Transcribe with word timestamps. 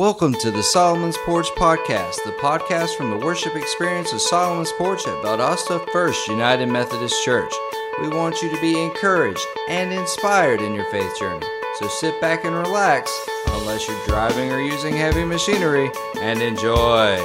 Welcome 0.00 0.32
to 0.36 0.50
the 0.50 0.62
Solomon's 0.62 1.18
Porch 1.26 1.50
Podcast, 1.58 2.24
the 2.24 2.32
podcast 2.40 2.96
from 2.96 3.10
the 3.10 3.18
worship 3.18 3.54
experience 3.54 4.14
of 4.14 4.22
Solomon's 4.22 4.72
Porch 4.78 5.06
at 5.06 5.22
Valdosta 5.22 5.86
First 5.92 6.26
United 6.26 6.70
Methodist 6.70 7.22
Church. 7.22 7.52
We 8.00 8.08
want 8.08 8.40
you 8.40 8.48
to 8.48 8.58
be 8.62 8.80
encouraged 8.82 9.46
and 9.68 9.92
inspired 9.92 10.62
in 10.62 10.72
your 10.72 10.90
faith 10.90 11.18
journey. 11.18 11.46
So 11.78 11.86
sit 11.88 12.18
back 12.18 12.46
and 12.46 12.56
relax, 12.56 13.12
unless 13.48 13.86
you're 13.86 14.06
driving 14.06 14.50
or 14.50 14.62
using 14.62 14.96
heavy 14.96 15.22
machinery, 15.22 15.90
and 16.18 16.40
enjoy. 16.40 17.22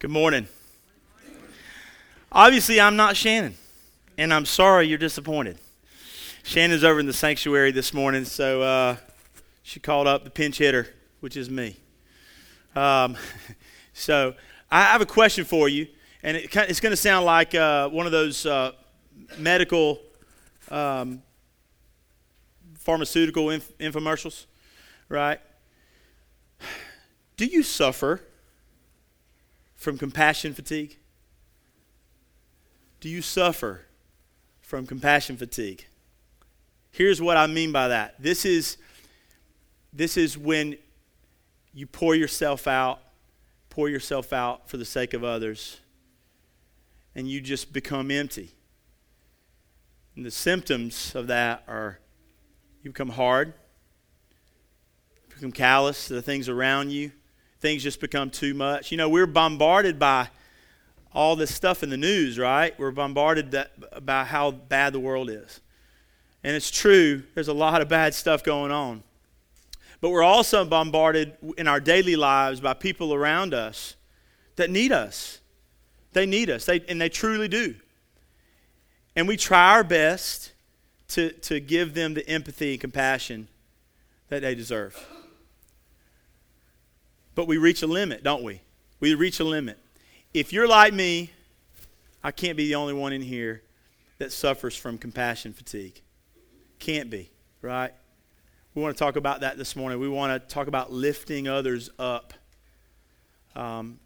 Good 0.00 0.10
morning. 0.10 0.48
Obviously, 2.32 2.80
I'm 2.80 2.96
not 2.96 3.16
Shannon, 3.16 3.54
and 4.18 4.34
I'm 4.34 4.44
sorry 4.44 4.88
you're 4.88 4.98
disappointed. 4.98 5.58
Shannon's 6.46 6.84
over 6.84 7.00
in 7.00 7.06
the 7.06 7.12
sanctuary 7.14 7.72
this 7.72 7.94
morning, 7.94 8.26
so 8.26 8.60
uh, 8.60 8.96
she 9.62 9.80
called 9.80 10.06
up 10.06 10.24
the 10.24 10.30
pinch 10.30 10.58
hitter, 10.58 10.86
which 11.20 11.38
is 11.38 11.48
me. 11.48 11.78
Um, 12.76 13.16
so 13.94 14.34
I 14.70 14.82
have 14.82 15.00
a 15.00 15.06
question 15.06 15.46
for 15.46 15.70
you, 15.70 15.86
and 16.22 16.36
it, 16.36 16.54
it's 16.54 16.80
going 16.80 16.92
to 16.92 16.98
sound 16.98 17.24
like 17.24 17.54
uh, 17.54 17.88
one 17.88 18.04
of 18.04 18.12
those 18.12 18.44
uh, 18.44 18.72
medical, 19.38 20.00
um, 20.70 21.22
pharmaceutical 22.74 23.48
inf- 23.48 23.76
infomercials, 23.78 24.44
right? 25.08 25.40
Do 27.38 27.46
you 27.46 27.62
suffer 27.62 28.20
from 29.76 29.96
compassion 29.96 30.52
fatigue? 30.52 30.98
Do 33.00 33.08
you 33.08 33.22
suffer 33.22 33.86
from 34.60 34.86
compassion 34.86 35.38
fatigue? 35.38 35.86
Here's 36.94 37.20
what 37.20 37.36
I 37.36 37.48
mean 37.48 37.72
by 37.72 37.88
that. 37.88 38.14
This 38.22 38.44
is 38.44 38.76
this 39.92 40.16
is 40.16 40.38
when 40.38 40.76
you 41.72 41.88
pour 41.88 42.14
yourself 42.14 42.68
out, 42.68 43.00
pour 43.68 43.88
yourself 43.88 44.32
out 44.32 44.70
for 44.70 44.76
the 44.76 44.84
sake 44.84 45.12
of 45.12 45.24
others, 45.24 45.80
and 47.16 47.28
you 47.28 47.40
just 47.40 47.72
become 47.72 48.12
empty. 48.12 48.52
And 50.14 50.24
the 50.24 50.30
symptoms 50.30 51.16
of 51.16 51.26
that 51.26 51.64
are 51.66 51.98
you 52.84 52.92
become 52.92 53.08
hard, 53.08 53.54
you 55.16 55.34
become 55.34 55.50
callous 55.50 56.06
to 56.06 56.14
the 56.14 56.22
things 56.22 56.48
around 56.48 56.92
you, 56.92 57.10
things 57.58 57.82
just 57.82 58.00
become 58.00 58.30
too 58.30 58.54
much. 58.54 58.92
You 58.92 58.98
know, 58.98 59.08
we're 59.08 59.26
bombarded 59.26 59.98
by 59.98 60.28
all 61.12 61.34
this 61.34 61.52
stuff 61.52 61.82
in 61.82 61.90
the 61.90 61.96
news, 61.96 62.38
right? 62.38 62.72
We're 62.78 62.92
bombarded 62.92 63.50
that, 63.50 64.06
by 64.06 64.22
how 64.22 64.52
bad 64.52 64.92
the 64.92 65.00
world 65.00 65.28
is. 65.28 65.60
And 66.44 66.54
it's 66.54 66.70
true, 66.70 67.24
there's 67.34 67.48
a 67.48 67.54
lot 67.54 67.82
of 67.82 67.88
bad 67.88 68.14
stuff 68.14 68.44
going 68.44 68.70
on. 68.70 69.02
But 70.00 70.10
we're 70.10 70.22
also 70.22 70.64
bombarded 70.64 71.36
in 71.58 71.66
our 71.66 71.80
daily 71.80 72.14
lives 72.14 72.60
by 72.60 72.74
people 72.74 73.14
around 73.14 73.54
us 73.54 73.96
that 74.56 74.70
need 74.70 74.92
us. 74.92 75.40
They 76.12 76.26
need 76.26 76.50
us, 76.50 76.66
they, 76.66 76.80
and 76.88 77.00
they 77.00 77.08
truly 77.08 77.48
do. 77.48 77.74
And 79.16 79.26
we 79.26 79.36
try 79.36 79.72
our 79.72 79.82
best 79.82 80.52
to, 81.08 81.32
to 81.32 81.58
give 81.58 81.94
them 81.94 82.14
the 82.14 82.28
empathy 82.28 82.72
and 82.72 82.80
compassion 82.80 83.48
that 84.28 84.42
they 84.42 84.54
deserve. 84.54 85.02
But 87.34 87.48
we 87.48 87.56
reach 87.56 87.82
a 87.82 87.86
limit, 87.86 88.22
don't 88.22 88.44
we? 88.44 88.60
We 89.00 89.14
reach 89.14 89.40
a 89.40 89.44
limit 89.44 89.78
if 90.34 90.52
you're 90.52 90.68
like 90.68 90.92
me, 90.92 91.30
I 92.22 92.32
can't 92.32 92.56
be 92.56 92.66
the 92.66 92.74
only 92.74 92.92
one 92.92 93.12
in 93.12 93.22
here 93.22 93.62
that 94.18 94.32
suffers 94.32 94.76
from 94.76 94.98
compassion 94.98 95.52
fatigue. 95.52 96.02
Can't 96.78 97.10
be, 97.10 97.30
right? 97.62 97.92
We 98.74 98.82
want 98.82 98.96
to 98.96 98.98
talk 98.98 99.16
about 99.16 99.40
that 99.40 99.56
this 99.56 99.76
morning. 99.76 100.00
We 100.00 100.08
want 100.08 100.32
to 100.32 100.54
talk 100.54 100.66
about 100.66 100.92
lifting 100.92 101.48
others 101.48 101.90
up 101.98 102.34
um, 103.54 103.98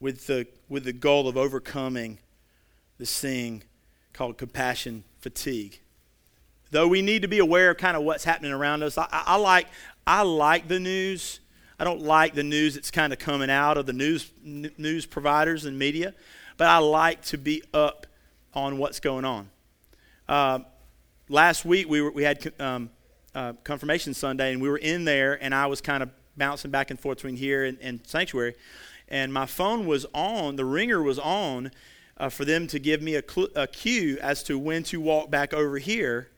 with, 0.00 0.26
the, 0.26 0.46
with 0.68 0.84
the 0.84 0.92
goal 0.92 1.26
of 1.26 1.36
overcoming 1.36 2.18
this 2.98 3.18
thing 3.18 3.62
called 4.12 4.38
compassion 4.38 5.04
fatigue. 5.18 5.80
Though 6.70 6.88
we 6.88 7.02
need 7.02 7.22
to 7.22 7.28
be 7.28 7.38
aware 7.38 7.70
of 7.70 7.78
kind 7.78 7.96
of 7.96 8.02
what's 8.02 8.24
happening 8.24 8.52
around 8.52 8.82
us, 8.82 8.98
I, 8.98 9.06
I 9.10 9.36
like, 9.36 9.68
I 10.06 10.22
like 10.22 10.68
the 10.68 10.80
news 10.80 11.40
I 11.78 11.84
don't 11.84 12.02
like 12.02 12.34
the 12.34 12.44
news 12.44 12.74
that's 12.74 12.90
kind 12.90 13.12
of 13.12 13.18
coming 13.18 13.50
out 13.50 13.76
of 13.76 13.86
the 13.86 13.92
news 13.92 14.30
n- 14.44 14.70
news 14.78 15.06
providers 15.06 15.64
and 15.64 15.78
media, 15.78 16.14
but 16.56 16.68
I 16.68 16.78
like 16.78 17.22
to 17.26 17.38
be 17.38 17.62
up 17.72 18.06
on 18.52 18.78
what's 18.78 19.00
going 19.00 19.24
on. 19.24 19.50
Uh, 20.28 20.60
last 21.28 21.64
week 21.64 21.88
we 21.88 22.00
were, 22.00 22.10
we 22.10 22.22
had 22.22 22.52
um, 22.58 22.90
uh, 23.34 23.52
confirmation 23.64 24.14
Sunday, 24.14 24.52
and 24.52 24.62
we 24.62 24.68
were 24.68 24.78
in 24.78 25.04
there, 25.04 25.42
and 25.42 25.54
I 25.54 25.66
was 25.66 25.80
kind 25.80 26.02
of 26.02 26.10
bouncing 26.36 26.70
back 26.70 26.90
and 26.90 26.98
forth 26.98 27.18
between 27.18 27.36
here 27.36 27.64
and, 27.64 27.78
and 27.80 28.00
sanctuary, 28.06 28.54
and 29.08 29.32
my 29.32 29.46
phone 29.46 29.86
was 29.86 30.06
on, 30.14 30.56
the 30.56 30.64
ringer 30.64 31.02
was 31.02 31.18
on. 31.18 31.70
Uh, 32.16 32.28
for 32.28 32.44
them 32.44 32.68
to 32.68 32.78
give 32.78 33.02
me 33.02 33.16
a, 33.16 33.22
cl- 33.28 33.48
a 33.56 33.66
cue 33.66 34.16
as 34.22 34.44
to 34.44 34.56
when 34.56 34.84
to 34.84 35.00
walk 35.00 35.32
back 35.32 35.52
over 35.52 35.78
here. 35.78 36.28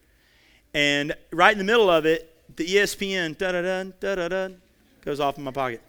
And 0.73 1.15
right 1.31 1.53
in 1.53 1.59
the 1.59 1.65
middle 1.65 1.91
of 1.91 2.07
it, 2.07 2.35
the 2.57 2.65
ESPN 2.67 3.37
da 3.37 3.53
da 3.53 3.61
da 3.61 4.15
da 4.15 4.29
da 4.29 4.55
goes 5.05 5.21
off 5.21 5.37
in 5.37 5.45
my 5.45 5.51
pocket. 5.51 5.83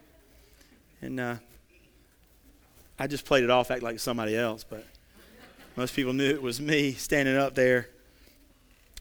And 1.02 1.20
uh, 1.22 1.36
I 3.00 3.08
just 3.08 3.24
played 3.24 3.46
it 3.46 3.50
off, 3.50 3.72
act 3.72 3.82
like 3.82 3.98
somebody 4.00 4.36
else, 4.36 4.66
but 4.66 4.86
most 5.78 5.96
people 5.96 6.12
knew 6.12 6.30
it 6.30 6.42
was 6.42 6.60
me 6.60 6.92
standing 6.94 7.38
up 7.38 7.56
there. 7.56 7.88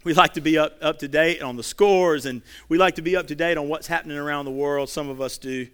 We 0.04 0.14
like 0.14 0.34
to 0.34 0.40
be 0.40 0.56
up, 0.56 0.76
up 0.80 1.00
to 1.00 1.08
date 1.08 1.42
on 1.42 1.56
the 1.56 1.64
scores, 1.64 2.26
and 2.26 2.42
we 2.68 2.78
like 2.78 2.94
to 2.94 3.02
be 3.02 3.16
up 3.16 3.26
to 3.26 3.34
date 3.34 3.58
on 3.58 3.68
what's 3.68 3.88
happening 3.88 4.16
around 4.16 4.44
the 4.44 4.52
world. 4.52 4.88
Some 4.88 5.08
of 5.08 5.20
us 5.20 5.38
do. 5.38 5.66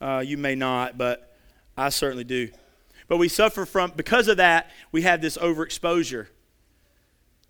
Uh, 0.00 0.22
you 0.24 0.36
may 0.36 0.54
not, 0.54 0.96
but 0.96 1.36
I 1.76 1.88
certainly 1.88 2.24
do. 2.24 2.50
But 3.08 3.16
we 3.16 3.28
suffer 3.28 3.66
from, 3.66 3.92
because 3.96 4.28
of 4.28 4.36
that, 4.36 4.70
we 4.92 5.02
have 5.02 5.20
this 5.20 5.36
overexposure 5.38 6.28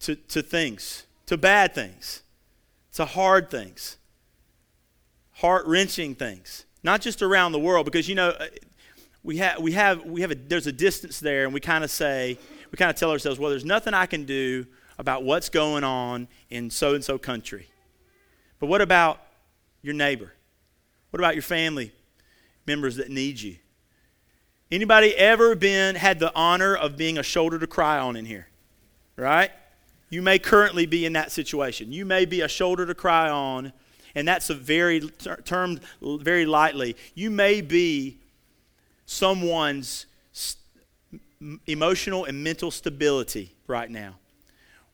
to, 0.01 0.15
to 0.15 0.43
things, 0.43 1.05
to 1.27 1.37
bad 1.37 1.75
things, 1.75 2.23
to 2.95 3.05
hard 3.05 3.51
things 3.51 3.99
heart 5.35 5.67
wrenching 5.67 6.15
things, 6.15 6.65
not 6.83 7.01
just 7.01 7.23
around 7.23 7.53
the 7.53 7.59
world, 7.59 7.85
because 7.85 8.09
you 8.09 8.15
know, 8.15 8.29
uh, 8.31 8.47
we 9.23 9.39
have, 9.39 9.59
we 9.59 9.73
have, 9.73 10.05
we 10.05 10.21
have 10.21 10.31
a, 10.31 10.35
there's 10.35 10.67
a 10.67 10.73
distance 10.73 11.21
there, 11.21 11.45
and 11.45 11.53
we 11.53 11.61
kind 11.61 11.83
of 11.83 11.91
say, 11.91 12.39
we 12.75 12.77
kind 12.77 12.91
of 12.91 12.97
tell 12.97 13.13
ourselves, 13.13 13.39
well, 13.39 13.51
there's 13.51 13.65
nothing 13.65 13.95
I 13.95 14.07
can 14.07 14.25
do 14.25 14.67
about 14.99 15.23
what's 15.23 15.49
going 15.49 15.85
on 15.85 16.27
in 16.51 16.71
so 16.71 16.97
and 16.97 17.05
so 17.05 17.19
country. 17.19 17.69
But 18.59 18.67
what 18.67 18.81
about 18.81 19.21
your 19.81 19.95
neighbor? 19.95 20.33
What 21.11 21.21
about 21.21 21.37
your 21.37 21.43
family 21.43 21.93
members 22.67 22.97
that 22.97 23.11
need 23.11 23.41
you? 23.41 23.59
Anybody 24.73 25.15
ever 25.15 25.55
been 25.55 25.95
had 25.95 26.19
the 26.19 26.35
honor 26.35 26.75
of 26.75 26.97
being 26.97 27.17
a 27.17 27.23
shoulder 27.23 27.61
to 27.61 27.69
cry 27.69 28.01
on 28.01 28.17
in 28.17 28.25
here? 28.25 28.49
Right? 29.15 29.53
You 30.11 30.21
may 30.21 30.41
currently 30.41 30.85
be 30.85 31.07
in 31.07 31.13
that 31.13 31.31
situation. 31.31 31.93
You 31.93 32.05
may 32.05 32.25
be 32.25 32.41
a 32.41 32.49
shoulder 32.49 32.87
to 32.87 32.95
cry 32.97 33.31
on 33.31 33.73
and 34.17 34.27
that's 34.27 34.51
a 34.51 34.55
very 34.55 34.99
ter- 34.99 35.37
termed 35.43 35.79
very 36.03 36.45
lightly. 36.45 36.97
You 37.15 37.31
may 37.31 37.61
be 37.61 38.19
someone's 39.07 40.07
emotional 41.67 42.25
and 42.25 42.43
mental 42.43 42.71
stability 42.71 43.55
right 43.67 43.91
now. 43.91 44.17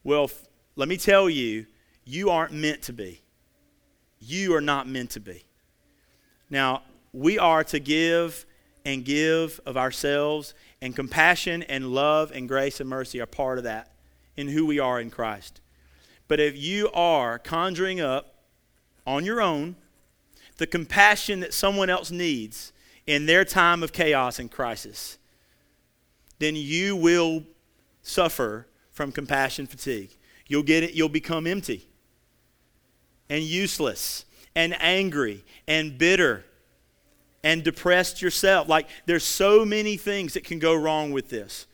Well, 0.04 0.24
f- 0.24 0.44
let 0.76 0.88
me 0.88 0.96
tell 0.96 1.28
you, 1.28 1.66
you 2.04 2.30
aren't 2.30 2.52
meant 2.52 2.82
to 2.82 2.92
be. 2.92 3.20
You 4.18 4.54
are 4.54 4.60
not 4.60 4.88
meant 4.88 5.10
to 5.10 5.20
be. 5.20 5.44
Now, 6.48 6.82
we 7.12 7.38
are 7.38 7.64
to 7.64 7.78
give 7.78 8.46
and 8.84 9.04
give 9.04 9.60
of 9.66 9.76
ourselves, 9.76 10.54
and 10.80 10.96
compassion 10.96 11.62
and 11.64 11.92
love 11.92 12.32
and 12.34 12.48
grace 12.48 12.80
and 12.80 12.88
mercy 12.88 13.20
are 13.20 13.26
part 13.26 13.58
of 13.58 13.64
that 13.64 13.92
in 14.36 14.48
who 14.48 14.64
we 14.64 14.78
are 14.78 15.00
in 15.00 15.10
Christ. 15.10 15.60
But 16.28 16.40
if 16.40 16.56
you 16.56 16.90
are 16.92 17.38
conjuring 17.38 18.00
up 18.00 18.34
on 19.06 19.24
your 19.24 19.40
own 19.40 19.76
the 20.56 20.66
compassion 20.66 21.40
that 21.40 21.54
someone 21.54 21.90
else 21.90 22.10
needs 22.10 22.72
in 23.06 23.26
their 23.26 23.44
time 23.44 23.82
of 23.82 23.92
chaos 23.92 24.38
and 24.38 24.50
crisis, 24.50 25.18
then 26.40 26.56
you 26.56 26.96
will 26.96 27.44
suffer 28.02 28.66
from 28.90 29.12
compassion 29.12 29.66
fatigue. 29.66 30.10
You'll 30.48 30.64
get 30.64 30.82
it, 30.82 30.94
you'll 30.94 31.08
become 31.08 31.46
empty 31.46 31.86
and 33.28 33.44
useless 33.44 34.24
and 34.56 34.74
angry 34.80 35.44
and 35.68 35.96
bitter 35.96 36.44
and 37.44 37.62
depressed 37.62 38.20
yourself. 38.20 38.68
Like 38.68 38.88
there's 39.06 39.24
so 39.24 39.64
many 39.64 39.96
things 39.96 40.34
that 40.34 40.42
can 40.42 40.58
go 40.58 40.74
wrong 40.74 41.12
with 41.12 41.28
this. 41.28 41.66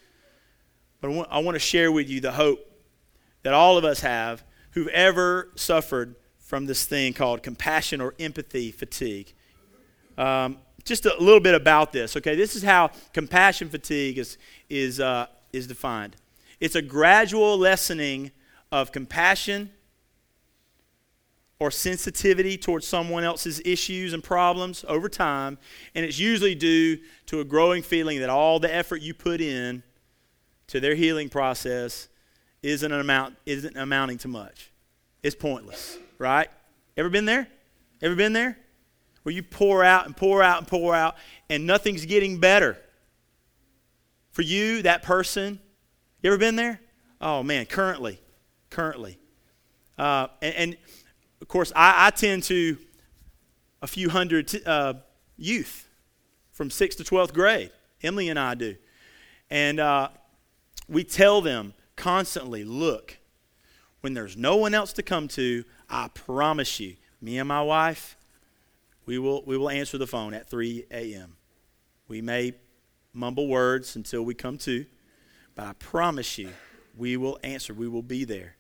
But 1.01 1.11
I 1.11 1.15
want, 1.15 1.29
I 1.31 1.39
want 1.39 1.55
to 1.55 1.61
share 1.61 1.91
with 1.91 2.11
you 2.11 2.21
the 2.21 2.33
hope 2.33 2.61
that 3.43 3.55
all 3.55 3.79
of 3.79 3.85
us 3.85 4.01
have 4.01 4.45
who've 4.73 4.89
ever 4.89 5.51
suffered 5.55 6.17
from 6.39 6.67
this 6.67 6.85
thing 6.85 7.13
called 7.13 7.43
compassion 7.43 8.01
or 8.01 8.15
empathy 8.19 8.73
fatigue. 8.73 9.33
Um, 10.19 10.59
just 10.87 11.07
a 11.07 11.15
little 11.21 11.41
bit 11.41 11.55
about 11.55 11.93
this, 11.93 12.17
okay? 12.17 12.37
This 12.37 12.57
is 12.57 12.63
how 12.63 12.91
compassion 13.13 13.69
fatigue 13.69 14.19
is, 14.19 14.39
is, 14.71 15.01
uh, 15.01 15.27
is 15.53 15.67
defined 15.67 16.17
it's 16.61 16.75
a 16.75 16.83
gradual 16.83 17.59
lessening 17.59 18.31
of 18.73 18.93
compassion 18.93 19.71
or 21.59 21.71
sensitivity 21.71 22.59
towards 22.59 22.87
someone 22.87 23.25
else's 23.25 23.61
issues 23.65 24.13
and 24.13 24.23
problems 24.23 24.85
over 24.89 25.09
time, 25.09 25.59
and 25.95 26.05
it's 26.05 26.19
usually 26.19 26.55
due 26.55 26.99
to 27.27 27.41
a 27.41 27.45
growing 27.45 27.83
feeling 27.83 28.21
that 28.21 28.29
all 28.29 28.59
the 28.59 28.73
effort 28.75 29.01
you 29.01 29.15
put 29.15 29.41
in 29.41 29.83
to 30.67 30.81
their 30.81 30.95
healing 30.95 31.29
process 31.29 32.09
isn't 32.63 32.93
amount 32.93 33.37
isn't 33.47 33.77
amounting 33.77 34.19
to 34.19 34.29
much. 34.29 34.71
It's 35.23 35.37
pointless, 35.37 35.99
right? 36.19 36.49
Ever 36.97 37.09
been 37.09 37.25
there? 37.25 37.49
Ever 38.03 38.15
been 38.15 38.33
there? 38.33 38.59
Where 39.27 39.35
you 39.35 39.43
pour 39.43 39.83
out 39.83 40.07
and 40.07 40.17
pour 40.17 40.41
out 40.41 40.59
and 40.59 40.69
pour 40.69 40.95
out 40.95 41.17
and 41.51 41.67
nothing's 41.67 42.07
getting 42.07 42.39
better. 42.39 42.79
For 44.31 44.43
you, 44.43 44.83
that 44.83 45.03
person, 45.03 45.59
you 46.23 46.31
ever 46.31 46.39
been 46.39 46.55
there? 46.55 46.81
Oh 47.21 47.43
man, 47.43 47.67
currently, 47.67 48.21
currently. 48.71 49.19
Uh, 49.99 50.29
and, 50.41 50.55
and, 50.55 50.77
of 51.41 51.49
course, 51.49 51.73
I, 51.75 52.07
I, 52.07 52.11
tend 52.11 52.45
to 52.45 52.79
a 53.83 53.89
few 53.89 54.11
hundred 54.11 54.47
t- 54.47 54.63
uh, 54.65 54.95
youth 55.37 55.89
from 56.53 56.69
6th 56.69 56.99
to 56.99 57.03
12th 57.03 57.33
grade. 57.33 57.73
Emily 58.05 58.29
and 58.29 58.39
I 58.39 58.55
do. 58.55 58.77
And 59.51 59.81
uh, 59.81 60.11
we 60.89 61.03
tell 61.03 61.41
them 61.41 61.75
constantly 61.97 62.63
look, 62.63 63.19
when 64.03 64.15
there's 64.15 64.37
no 64.37 64.55
one 64.55 64.73
else 64.73 64.93
to 64.93 65.03
come 65.03 65.27
to, 65.29 65.65
I 65.91 66.11
promise 66.15 66.79
you, 66.79 66.95
me 67.21 67.39
and 67.39 67.49
my 67.49 67.63
wife, 67.63 68.16
we 69.07 69.19
will, 69.19 69.43
we 69.47 69.57
will 69.57 69.71
answer 69.71 69.97
the 69.97 70.07
phone 70.07 70.35
at 70.35 70.49
3 70.49 70.85
a.m. 70.91 71.37
We 72.09 72.21
may 72.21 72.55
mumble 73.13 73.49
words 73.49 73.97
until 73.97 74.23
we 74.23 74.35
come 74.35 74.59
to, 74.59 74.85
but 75.55 75.67
I 75.67 75.73
promise 75.75 76.37
you, 76.37 76.51
we 76.97 77.17
will 77.17 77.39
answer. 77.43 77.73
We 77.73 77.89
will 77.89 78.03
be 78.03 78.25
there. 78.25 78.57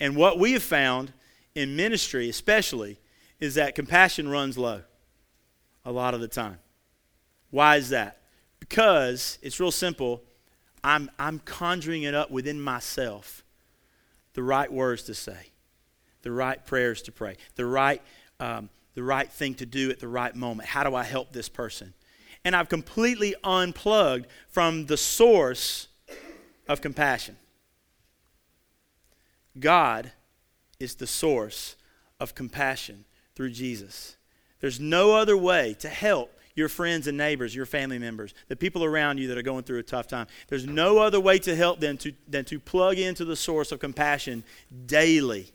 And 0.00 0.16
what 0.16 0.38
we 0.38 0.52
have 0.52 0.62
found 0.62 1.12
in 1.54 1.76
ministry, 1.76 2.28
especially, 2.28 2.98
is 3.40 3.54
that 3.54 3.74
compassion 3.74 4.28
runs 4.28 4.58
low 4.58 4.82
a 5.84 5.92
lot 5.92 6.14
of 6.14 6.20
the 6.20 6.28
time. 6.28 6.58
Why 7.50 7.76
is 7.76 7.90
that? 7.90 8.20
Because 8.58 9.38
it's 9.42 9.60
real 9.60 9.70
simple. 9.70 10.22
I'm, 10.82 11.10
I'm 11.18 11.38
conjuring 11.40 12.02
it 12.02 12.14
up 12.14 12.30
within 12.30 12.60
myself 12.60 13.44
the 14.32 14.42
right 14.42 14.72
words 14.72 15.04
to 15.04 15.14
say, 15.14 15.50
the 16.22 16.32
right 16.32 16.64
prayers 16.66 17.02
to 17.02 17.12
pray, 17.12 17.36
the 17.54 17.64
right, 17.64 18.02
um, 18.40 18.68
the 18.94 19.02
right 19.02 19.30
thing 19.30 19.54
to 19.54 19.66
do 19.66 19.90
at 19.90 20.00
the 20.00 20.08
right 20.08 20.34
moment. 20.34 20.68
How 20.68 20.84
do 20.84 20.94
I 20.94 21.04
help 21.04 21.32
this 21.32 21.48
person? 21.48 21.94
And 22.44 22.54
I've 22.54 22.68
completely 22.68 23.34
unplugged 23.42 24.26
from 24.48 24.86
the 24.86 24.96
source 24.96 25.88
of 26.68 26.80
compassion. 26.80 27.36
God 29.58 30.12
is 30.78 30.96
the 30.96 31.06
source 31.06 31.76
of 32.20 32.34
compassion 32.34 33.04
through 33.34 33.50
Jesus. 33.50 34.16
There's 34.60 34.80
no 34.80 35.14
other 35.14 35.36
way 35.36 35.74
to 35.80 35.88
help 35.88 36.30
your 36.54 36.68
friends 36.68 37.06
and 37.06 37.18
neighbors, 37.18 37.54
your 37.54 37.66
family 37.66 37.98
members, 37.98 38.32
the 38.48 38.56
people 38.56 38.84
around 38.84 39.18
you 39.18 39.28
that 39.28 39.38
are 39.38 39.42
going 39.42 39.64
through 39.64 39.78
a 39.78 39.82
tough 39.82 40.06
time. 40.06 40.26
There's 40.48 40.66
no 40.66 40.98
other 40.98 41.18
way 41.18 41.38
to 41.40 41.56
help 41.56 41.80
them 41.80 41.96
to, 41.98 42.12
than 42.28 42.44
to 42.46 42.60
plug 42.60 42.98
into 42.98 43.24
the 43.24 43.36
source 43.36 43.72
of 43.72 43.80
compassion 43.80 44.44
daily. 44.86 45.52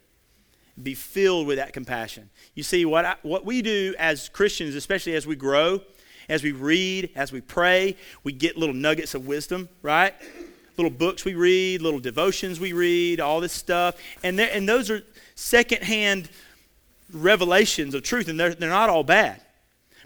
Be 0.82 0.94
filled 0.94 1.48
with 1.48 1.58
that 1.58 1.74
compassion. 1.74 2.30
You 2.56 2.64
see, 2.64 2.86
what, 2.86 3.06
I, 3.06 3.16
what 3.22 3.46
we 3.46 3.62
do 3.62 3.94
as 4.00 4.30
Christians, 4.30 4.76
especially 4.76 5.16
as 5.16 5.28
we 5.28 5.36
grow, 5.36 5.82
as 6.30 6.44
we 6.44 6.52
read, 6.52 7.10
as 7.16 7.32
we 7.32 7.42
pray, 7.42 7.98
we 8.24 8.32
get 8.32 8.58
little 8.58 8.76
nuggets 8.76 9.14
of 9.16 9.28
wisdom, 9.28 9.68
right? 9.82 10.14
Little 10.78 10.92
books 10.92 11.26
we 11.26 11.34
read, 11.34 11.82
little 11.82 12.00
devotions 12.00 12.60
we 12.60 12.72
read, 12.72 13.20
all 13.20 13.42
this 13.42 13.52
stuff. 13.52 13.96
And, 14.24 14.40
and 14.40 14.70
those 14.70 14.90
are 14.90 15.02
secondhand 15.36 16.30
revelations 17.12 17.94
of 17.94 18.04
truth, 18.04 18.28
and 18.30 18.40
they're, 18.40 18.54
they're 18.54 18.70
not 18.70 18.90
all 18.90 19.04
bad. 19.04 19.42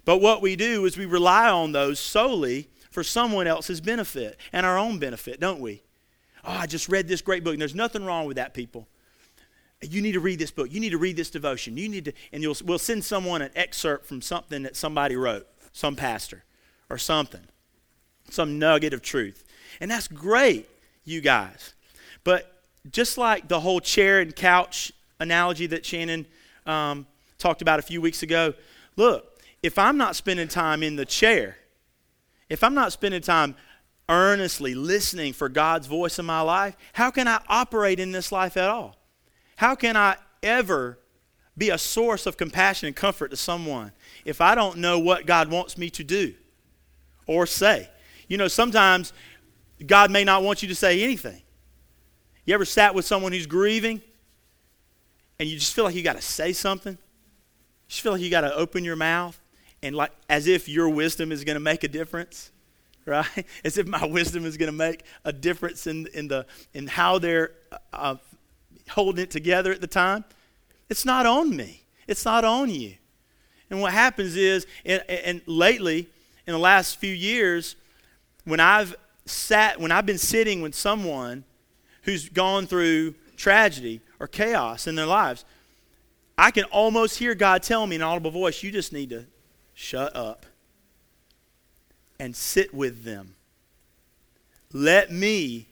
But 0.05 0.17
what 0.17 0.41
we 0.41 0.55
do 0.55 0.85
is 0.85 0.97
we 0.97 1.05
rely 1.05 1.49
on 1.49 1.71
those 1.71 1.99
solely 1.99 2.69
for 2.89 3.03
someone 3.03 3.47
else's 3.47 3.81
benefit 3.81 4.37
and 4.51 4.65
our 4.65 4.77
own 4.77 4.99
benefit, 4.99 5.39
don't 5.39 5.59
we? 5.59 5.81
Oh, 6.43 6.51
I 6.51 6.65
just 6.65 6.89
read 6.89 7.07
this 7.07 7.21
great 7.21 7.43
book, 7.43 7.53
and 7.53 7.61
there's 7.61 7.75
nothing 7.75 8.03
wrong 8.03 8.25
with 8.25 8.37
that, 8.37 8.53
people. 8.53 8.87
You 9.91 10.01
need 10.01 10.13
to 10.13 10.19
read 10.19 10.39
this 10.39 10.51
book. 10.51 10.71
You 10.71 10.79
need 10.79 10.91
to 10.91 10.97
read 10.97 11.15
this 11.15 11.29
devotion. 11.29 11.77
You 11.77 11.89
need 11.89 12.05
to, 12.05 12.13
and 12.31 12.41
you'll, 12.43 12.55
we'll 12.63 12.79
send 12.79 13.03
someone 13.03 13.41
an 13.41 13.51
excerpt 13.55 14.05
from 14.05 14.21
something 14.21 14.63
that 14.63 14.75
somebody 14.75 15.15
wrote, 15.15 15.47
some 15.71 15.95
pastor 15.95 16.43
or 16.89 16.97
something, 16.97 17.41
some 18.29 18.59
nugget 18.59 18.93
of 18.93 19.01
truth. 19.01 19.43
And 19.79 19.89
that's 19.89 20.07
great, 20.07 20.69
you 21.03 21.21
guys. 21.21 21.73
But 22.23 22.63
just 22.91 23.17
like 23.17 23.47
the 23.47 23.59
whole 23.59 23.79
chair 23.79 24.19
and 24.19 24.35
couch 24.35 24.91
analogy 25.19 25.67
that 25.67 25.85
Shannon 25.85 26.25
um, 26.65 27.07
talked 27.37 27.61
about 27.61 27.79
a 27.79 27.83
few 27.83 28.01
weeks 28.01 28.23
ago, 28.23 28.53
look, 28.95 29.25
if 29.61 29.79
I'm 29.79 29.97
not 29.97 30.15
spending 30.15 30.47
time 30.47 30.83
in 30.83 30.95
the 30.95 31.05
chair, 31.05 31.57
if 32.49 32.63
I'm 32.63 32.73
not 32.73 32.91
spending 32.91 33.21
time 33.21 33.55
earnestly 34.09 34.75
listening 34.75 35.33
for 35.33 35.49
God's 35.49 35.87
voice 35.87 36.19
in 36.19 36.25
my 36.25 36.41
life, 36.41 36.75
how 36.91 37.09
can 37.09 37.27
I 37.27 37.41
operate 37.47 37.99
in 37.99 38.11
this 38.11 38.31
life 38.31 38.57
at 38.57 38.69
all? 38.69 38.97
How 39.55 39.75
can 39.75 39.95
I 39.95 40.17
ever 40.41 40.99
be 41.57 41.69
a 41.69 41.77
source 41.77 42.25
of 42.25 42.37
compassion 42.37 42.87
and 42.87 42.95
comfort 42.95 43.29
to 43.29 43.37
someone 43.37 43.91
if 44.25 44.41
I 44.41 44.55
don't 44.55 44.77
know 44.77 44.99
what 44.99 45.25
God 45.25 45.49
wants 45.49 45.77
me 45.77 45.89
to 45.91 46.03
do 46.03 46.33
or 47.27 47.45
say? 47.45 47.89
You 48.27 48.37
know, 48.37 48.47
sometimes 48.47 49.13
God 49.85 50.11
may 50.11 50.23
not 50.23 50.43
want 50.43 50.61
you 50.61 50.67
to 50.69 50.75
say 50.75 51.03
anything. 51.03 51.41
You 52.45 52.53
ever 52.53 52.65
sat 52.65 52.95
with 52.95 53.05
someone 53.05 53.31
who's 53.31 53.47
grieving 53.47 54.01
and 55.39 55.47
you 55.47 55.57
just 55.57 55.73
feel 55.73 55.85
like 55.85 55.95
you 55.95 56.03
got 56.03 56.15
to 56.15 56.21
say 56.21 56.53
something? 56.53 56.93
You 56.93 57.89
just 57.89 58.01
feel 58.01 58.13
like 58.13 58.21
you 58.21 58.29
got 58.29 58.41
to 58.41 58.53
open 58.55 58.83
your 58.83 58.95
mouth? 58.95 59.39
and 59.83 59.95
like 59.95 60.11
as 60.29 60.47
if 60.47 60.67
your 60.67 60.89
wisdom 60.89 61.31
is 61.31 61.43
going 61.43 61.55
to 61.55 61.59
make 61.59 61.83
a 61.83 61.87
difference 61.87 62.51
right 63.05 63.45
as 63.65 63.77
if 63.77 63.85
my 63.85 64.05
wisdom 64.05 64.45
is 64.45 64.55
going 64.57 64.71
to 64.71 64.77
make 64.77 65.03
a 65.25 65.33
difference 65.33 65.85
in, 65.85 66.07
in 66.13 66.29
the 66.29 66.45
in 66.73 66.87
how 66.87 67.19
they're 67.19 67.51
uh, 67.91 68.15
holding 68.89 69.23
it 69.23 69.31
together 69.31 69.71
at 69.71 69.81
the 69.81 69.87
time 69.87 70.23
it's 70.89 71.05
not 71.05 71.25
on 71.25 71.55
me 71.55 71.83
it's 72.07 72.25
not 72.25 72.43
on 72.43 72.69
you 72.69 72.93
and 73.69 73.81
what 73.81 73.93
happens 73.93 74.35
is 74.35 74.67
and, 74.85 75.03
and 75.09 75.41
lately 75.45 76.07
in 76.45 76.53
the 76.53 76.59
last 76.59 76.97
few 76.99 77.13
years 77.13 77.75
when 78.45 78.59
i've 78.59 78.95
sat 79.25 79.79
when 79.79 79.91
i've 79.91 80.05
been 80.05 80.17
sitting 80.17 80.61
with 80.61 80.75
someone 80.75 81.43
who's 82.03 82.27
gone 82.29 82.67
through 82.67 83.13
tragedy 83.37 84.01
or 84.19 84.27
chaos 84.27 84.85
in 84.85 84.95
their 84.95 85.05
lives 85.05 85.45
i 86.37 86.51
can 86.51 86.65
almost 86.65 87.17
hear 87.17 87.33
god 87.33 87.63
tell 87.63 87.87
me 87.87 87.95
in 87.95 88.01
an 88.01 88.07
audible 88.07 88.31
voice 88.31 88.61
you 88.61 88.71
just 88.71 88.91
need 88.91 89.09
to 89.09 89.25
shut 89.73 90.15
up 90.15 90.45
and 92.19 92.35
sit 92.35 92.73
with 92.73 93.03
them. 93.03 93.35
Let 94.71 95.11
me 95.11 95.67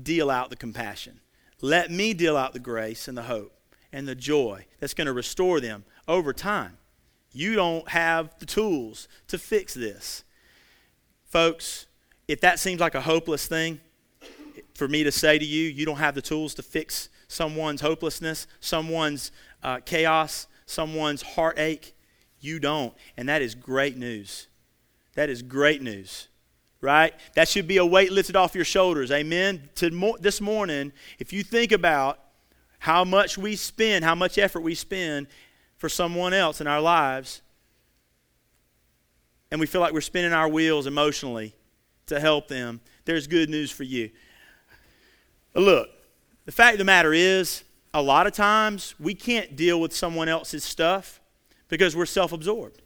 deal 0.00 0.30
out 0.30 0.50
the 0.50 0.56
compassion. 0.56 1.20
Let 1.64 1.90
me 1.90 2.12
deal 2.12 2.36
out 2.36 2.52
the 2.52 2.58
grace 2.58 3.08
and 3.08 3.16
the 3.16 3.22
hope 3.22 3.58
and 3.90 4.06
the 4.06 4.14
joy 4.14 4.66
that's 4.80 4.92
going 4.92 5.06
to 5.06 5.14
restore 5.14 5.60
them 5.60 5.86
over 6.06 6.34
time. 6.34 6.76
You 7.32 7.54
don't 7.54 7.88
have 7.88 8.38
the 8.38 8.44
tools 8.44 9.08
to 9.28 9.38
fix 9.38 9.72
this. 9.72 10.24
Folks, 11.24 11.86
if 12.28 12.42
that 12.42 12.58
seems 12.58 12.80
like 12.80 12.94
a 12.94 13.00
hopeless 13.00 13.46
thing 13.46 13.80
for 14.74 14.86
me 14.88 15.04
to 15.04 15.10
say 15.10 15.38
to 15.38 15.44
you, 15.46 15.66
you 15.70 15.86
don't 15.86 15.96
have 15.96 16.14
the 16.14 16.20
tools 16.20 16.52
to 16.56 16.62
fix 16.62 17.08
someone's 17.28 17.80
hopelessness, 17.80 18.46
someone's 18.60 19.32
uh, 19.62 19.80
chaos, 19.86 20.48
someone's 20.66 21.22
heartache, 21.22 21.96
you 22.40 22.60
don't. 22.60 22.92
And 23.16 23.26
that 23.30 23.40
is 23.40 23.54
great 23.54 23.96
news. 23.96 24.48
That 25.14 25.30
is 25.30 25.40
great 25.40 25.80
news. 25.80 26.28
Right? 26.84 27.14
That 27.34 27.48
should 27.48 27.66
be 27.66 27.78
a 27.78 27.86
weight 27.86 28.12
lifted 28.12 28.36
off 28.36 28.54
your 28.54 28.66
shoulders. 28.66 29.10
Amen. 29.10 29.70
To 29.76 30.16
this 30.20 30.38
morning, 30.38 30.92
if 31.18 31.32
you 31.32 31.42
think 31.42 31.72
about 31.72 32.18
how 32.78 33.04
much 33.04 33.38
we 33.38 33.56
spend, 33.56 34.04
how 34.04 34.14
much 34.14 34.36
effort 34.36 34.60
we 34.60 34.74
spend 34.74 35.28
for 35.78 35.88
someone 35.88 36.34
else 36.34 36.60
in 36.60 36.66
our 36.66 36.82
lives, 36.82 37.40
and 39.50 39.58
we 39.58 39.66
feel 39.66 39.80
like 39.80 39.94
we're 39.94 40.02
spinning 40.02 40.34
our 40.34 40.46
wheels 40.46 40.86
emotionally 40.86 41.54
to 42.04 42.20
help 42.20 42.48
them, 42.48 42.82
there's 43.06 43.26
good 43.26 43.48
news 43.48 43.70
for 43.70 43.84
you. 43.84 44.10
Look, 45.54 45.88
the 46.44 46.52
fact 46.52 46.74
of 46.74 46.78
the 46.80 46.84
matter 46.84 47.14
is, 47.14 47.64
a 47.94 48.02
lot 48.02 48.26
of 48.26 48.34
times 48.34 48.94
we 49.00 49.14
can't 49.14 49.56
deal 49.56 49.80
with 49.80 49.96
someone 49.96 50.28
else's 50.28 50.64
stuff 50.64 51.22
because 51.68 51.96
we're 51.96 52.04
self 52.04 52.30
absorbed. 52.30 52.82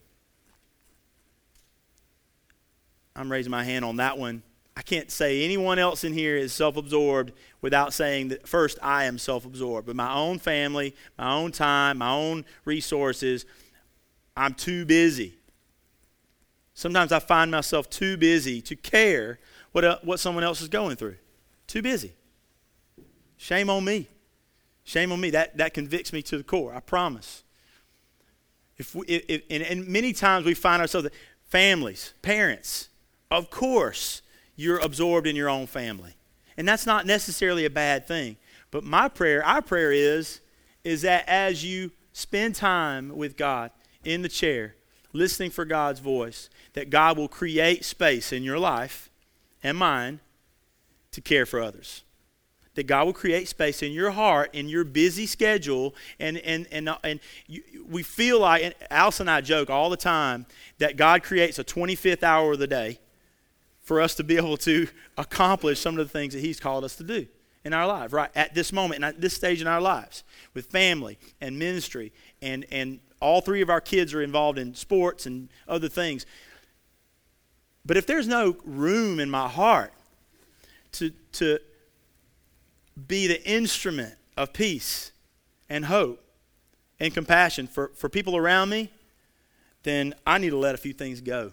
I'm 3.18 3.30
raising 3.30 3.50
my 3.50 3.64
hand 3.64 3.84
on 3.84 3.96
that 3.96 4.16
one. 4.16 4.42
I 4.76 4.82
can't 4.82 5.10
say 5.10 5.42
anyone 5.44 5.80
else 5.80 6.04
in 6.04 6.12
here 6.12 6.36
is 6.36 6.52
self 6.52 6.76
absorbed 6.76 7.32
without 7.60 7.92
saying 7.92 8.28
that 8.28 8.46
first 8.46 8.78
I 8.80 9.04
am 9.04 9.18
self 9.18 9.44
absorbed. 9.44 9.88
But 9.88 9.96
my 9.96 10.14
own 10.14 10.38
family, 10.38 10.94
my 11.18 11.32
own 11.32 11.50
time, 11.50 11.98
my 11.98 12.10
own 12.10 12.44
resources, 12.64 13.44
I'm 14.36 14.54
too 14.54 14.84
busy. 14.84 15.34
Sometimes 16.74 17.10
I 17.10 17.18
find 17.18 17.50
myself 17.50 17.90
too 17.90 18.16
busy 18.16 18.62
to 18.62 18.76
care 18.76 19.40
what, 19.72 19.84
uh, 19.84 19.98
what 20.04 20.20
someone 20.20 20.44
else 20.44 20.60
is 20.60 20.68
going 20.68 20.94
through. 20.94 21.16
Too 21.66 21.82
busy. 21.82 22.12
Shame 23.36 23.68
on 23.68 23.84
me. 23.84 24.06
Shame 24.84 25.10
on 25.10 25.20
me. 25.20 25.30
That, 25.30 25.56
that 25.56 25.74
convicts 25.74 26.12
me 26.12 26.22
to 26.22 26.38
the 26.38 26.44
core, 26.44 26.72
I 26.72 26.78
promise. 26.78 27.42
If 28.76 28.94
we, 28.94 29.06
if, 29.06 29.42
and, 29.50 29.64
and 29.64 29.88
many 29.88 30.12
times 30.12 30.46
we 30.46 30.54
find 30.54 30.80
ourselves, 30.80 31.08
families, 31.48 32.12
parents, 32.22 32.88
of 33.30 33.50
course, 33.50 34.22
you're 34.56 34.78
absorbed 34.78 35.26
in 35.26 35.36
your 35.36 35.48
own 35.48 35.66
family. 35.66 36.14
And 36.56 36.66
that's 36.66 36.86
not 36.86 37.06
necessarily 37.06 37.64
a 37.64 37.70
bad 37.70 38.06
thing. 38.06 38.36
But 38.70 38.84
my 38.84 39.08
prayer, 39.08 39.44
our 39.44 39.62
prayer 39.62 39.92
is, 39.92 40.40
is 40.84 41.02
that 41.02 41.28
as 41.28 41.64
you 41.64 41.92
spend 42.12 42.56
time 42.56 43.16
with 43.16 43.36
God 43.36 43.70
in 44.04 44.22
the 44.22 44.28
chair, 44.28 44.74
listening 45.12 45.50
for 45.50 45.64
God's 45.64 46.00
voice, 46.00 46.50
that 46.72 46.90
God 46.90 47.16
will 47.16 47.28
create 47.28 47.84
space 47.84 48.32
in 48.32 48.42
your 48.42 48.58
life 48.58 49.10
and 49.62 49.78
mine 49.78 50.20
to 51.12 51.20
care 51.20 51.46
for 51.46 51.60
others. 51.60 52.02
That 52.74 52.86
God 52.86 53.06
will 53.06 53.12
create 53.12 53.48
space 53.48 53.82
in 53.82 53.92
your 53.92 54.12
heart, 54.12 54.50
in 54.54 54.68
your 54.68 54.84
busy 54.84 55.26
schedule, 55.26 55.96
and 56.20 56.38
and 56.38 56.68
and 56.70 56.88
uh, 56.88 56.98
and 57.02 57.18
you, 57.48 57.62
we 57.88 58.04
feel 58.04 58.40
like 58.40 58.62
and 58.62 58.74
Alice 58.88 59.18
and 59.18 59.28
I 59.28 59.40
joke 59.40 59.68
all 59.68 59.90
the 59.90 59.96
time 59.96 60.46
that 60.78 60.96
God 60.96 61.24
creates 61.24 61.58
a 61.58 61.64
25th 61.64 62.22
hour 62.22 62.52
of 62.52 62.60
the 62.60 62.68
day 62.68 63.00
for 63.88 64.02
us 64.02 64.14
to 64.14 64.22
be 64.22 64.36
able 64.36 64.58
to 64.58 64.86
accomplish 65.16 65.80
some 65.80 65.98
of 65.98 66.06
the 66.06 66.12
things 66.12 66.34
that 66.34 66.40
He's 66.40 66.60
called 66.60 66.84
us 66.84 66.94
to 66.96 67.02
do 67.02 67.26
in 67.64 67.72
our 67.72 67.86
life, 67.86 68.12
right 68.12 68.30
at 68.34 68.54
this 68.54 68.70
moment 68.70 68.96
and 68.96 69.04
at 69.06 69.20
this 69.20 69.32
stage 69.32 69.62
in 69.62 69.66
our 69.66 69.80
lives, 69.80 70.24
with 70.52 70.66
family 70.66 71.18
and 71.40 71.58
ministry, 71.58 72.12
and 72.42 72.66
and 72.70 73.00
all 73.20 73.40
three 73.40 73.62
of 73.62 73.70
our 73.70 73.80
kids 73.80 74.12
are 74.12 74.20
involved 74.20 74.58
in 74.58 74.74
sports 74.74 75.24
and 75.24 75.48
other 75.66 75.88
things. 75.88 76.26
But 77.86 77.96
if 77.96 78.06
there's 78.06 78.28
no 78.28 78.56
room 78.62 79.18
in 79.18 79.30
my 79.30 79.48
heart 79.48 79.94
to, 80.92 81.10
to 81.32 81.58
be 83.06 83.26
the 83.26 83.42
instrument 83.48 84.14
of 84.36 84.52
peace 84.52 85.12
and 85.70 85.86
hope 85.86 86.22
and 87.00 87.14
compassion 87.14 87.66
for, 87.66 87.88
for 87.94 88.10
people 88.10 88.36
around 88.36 88.68
me, 88.68 88.92
then 89.82 90.14
I 90.26 90.36
need 90.36 90.50
to 90.50 90.58
let 90.58 90.74
a 90.74 90.78
few 90.78 90.92
things 90.92 91.22
go. 91.22 91.52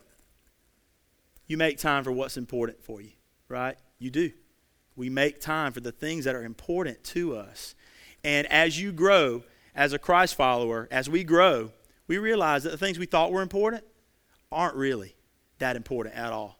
You 1.47 1.57
make 1.57 1.77
time 1.77 2.03
for 2.03 2.11
what's 2.11 2.37
important 2.37 2.83
for 2.83 3.01
you, 3.01 3.11
right? 3.47 3.77
You 3.99 4.09
do. 4.09 4.31
We 4.95 5.09
make 5.09 5.41
time 5.41 5.73
for 5.73 5.81
the 5.81 5.91
things 5.91 6.25
that 6.25 6.35
are 6.35 6.43
important 6.43 7.03
to 7.05 7.35
us. 7.35 7.75
And 8.23 8.47
as 8.47 8.79
you 8.79 8.91
grow 8.91 9.43
as 9.75 9.93
a 9.93 9.99
Christ 9.99 10.35
follower, 10.35 10.87
as 10.89 11.09
we 11.09 11.23
grow, 11.23 11.71
we 12.07 12.17
realize 12.17 12.63
that 12.63 12.69
the 12.69 12.77
things 12.77 12.97
we 12.97 13.05
thought 13.05 13.31
were 13.31 13.41
important 13.41 13.83
aren't 14.51 14.75
really 14.75 15.15
that 15.59 15.75
important 15.75 16.15
at 16.15 16.31
all. 16.31 16.59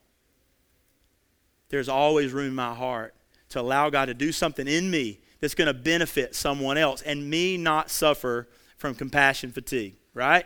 There's 1.70 1.90
always 1.90 2.32
room 2.32 2.48
in 2.48 2.56
my 2.56 2.74
heart 2.74 3.16
to 3.50 3.60
allow 3.60 3.90
God 3.90 4.06
to 4.06 4.14
do 4.14 4.32
something 4.32 4.68
in 4.68 4.90
me 4.90 5.20
that's 5.40 5.56
going 5.56 5.68
to 5.68 5.74
benefit 5.74 6.36
someone 6.36 6.78
else 6.78 7.02
and 7.02 7.30
me 7.30 7.58
not 7.58 7.90
suffer 7.90 8.48
from 8.78 8.96
compassion 8.96 9.52
fatigue, 9.52 9.96
right? 10.14 10.46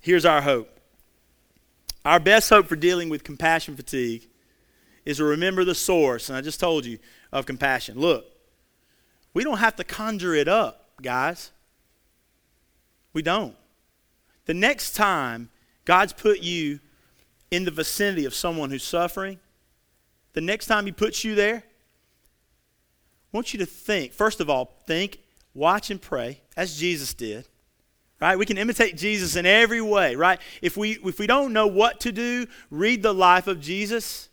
Here's 0.00 0.24
our 0.24 0.40
hope. 0.40 0.80
Our 2.04 2.18
best 2.18 2.50
hope 2.50 2.66
for 2.66 2.76
dealing 2.76 3.08
with 3.08 3.24
compassion 3.24 3.76
fatigue 3.76 4.28
is 5.04 5.18
to 5.18 5.24
remember 5.24 5.64
the 5.64 5.74
source, 5.74 6.28
and 6.28 6.36
I 6.36 6.40
just 6.40 6.60
told 6.60 6.84
you, 6.84 6.98
of 7.32 7.46
compassion. 7.46 7.98
Look, 7.98 8.26
we 9.34 9.44
don't 9.44 9.58
have 9.58 9.76
to 9.76 9.84
conjure 9.84 10.34
it 10.34 10.48
up, 10.48 10.90
guys. 11.00 11.50
We 13.12 13.22
don't. 13.22 13.56
The 14.46 14.54
next 14.54 14.94
time 14.94 15.50
God's 15.84 16.12
put 16.12 16.40
you 16.40 16.80
in 17.50 17.64
the 17.64 17.70
vicinity 17.70 18.24
of 18.24 18.34
someone 18.34 18.70
who's 18.70 18.82
suffering, 18.82 19.38
the 20.32 20.40
next 20.40 20.66
time 20.66 20.86
He 20.86 20.92
puts 20.92 21.24
you 21.24 21.34
there, 21.34 21.62
I 23.32 23.36
want 23.36 23.52
you 23.52 23.58
to 23.60 23.66
think. 23.66 24.12
First 24.12 24.40
of 24.40 24.50
all, 24.50 24.72
think, 24.86 25.20
watch, 25.54 25.90
and 25.90 26.00
pray, 26.00 26.42
as 26.56 26.76
Jesus 26.76 27.14
did. 27.14 27.48
Right? 28.22 28.38
We 28.38 28.46
can 28.46 28.56
imitate 28.56 28.96
Jesus 28.96 29.34
in 29.34 29.46
every 29.46 29.80
way, 29.80 30.14
right? 30.14 30.40
If 30.62 30.76
we 30.76 30.92
if 31.04 31.18
we 31.18 31.26
don't 31.26 31.52
know 31.52 31.66
what 31.66 31.98
to 32.02 32.12
do, 32.12 32.46
read 32.70 33.02
the 33.02 33.12
life 33.12 33.48
of 33.48 33.60
Jesus, 33.60 34.28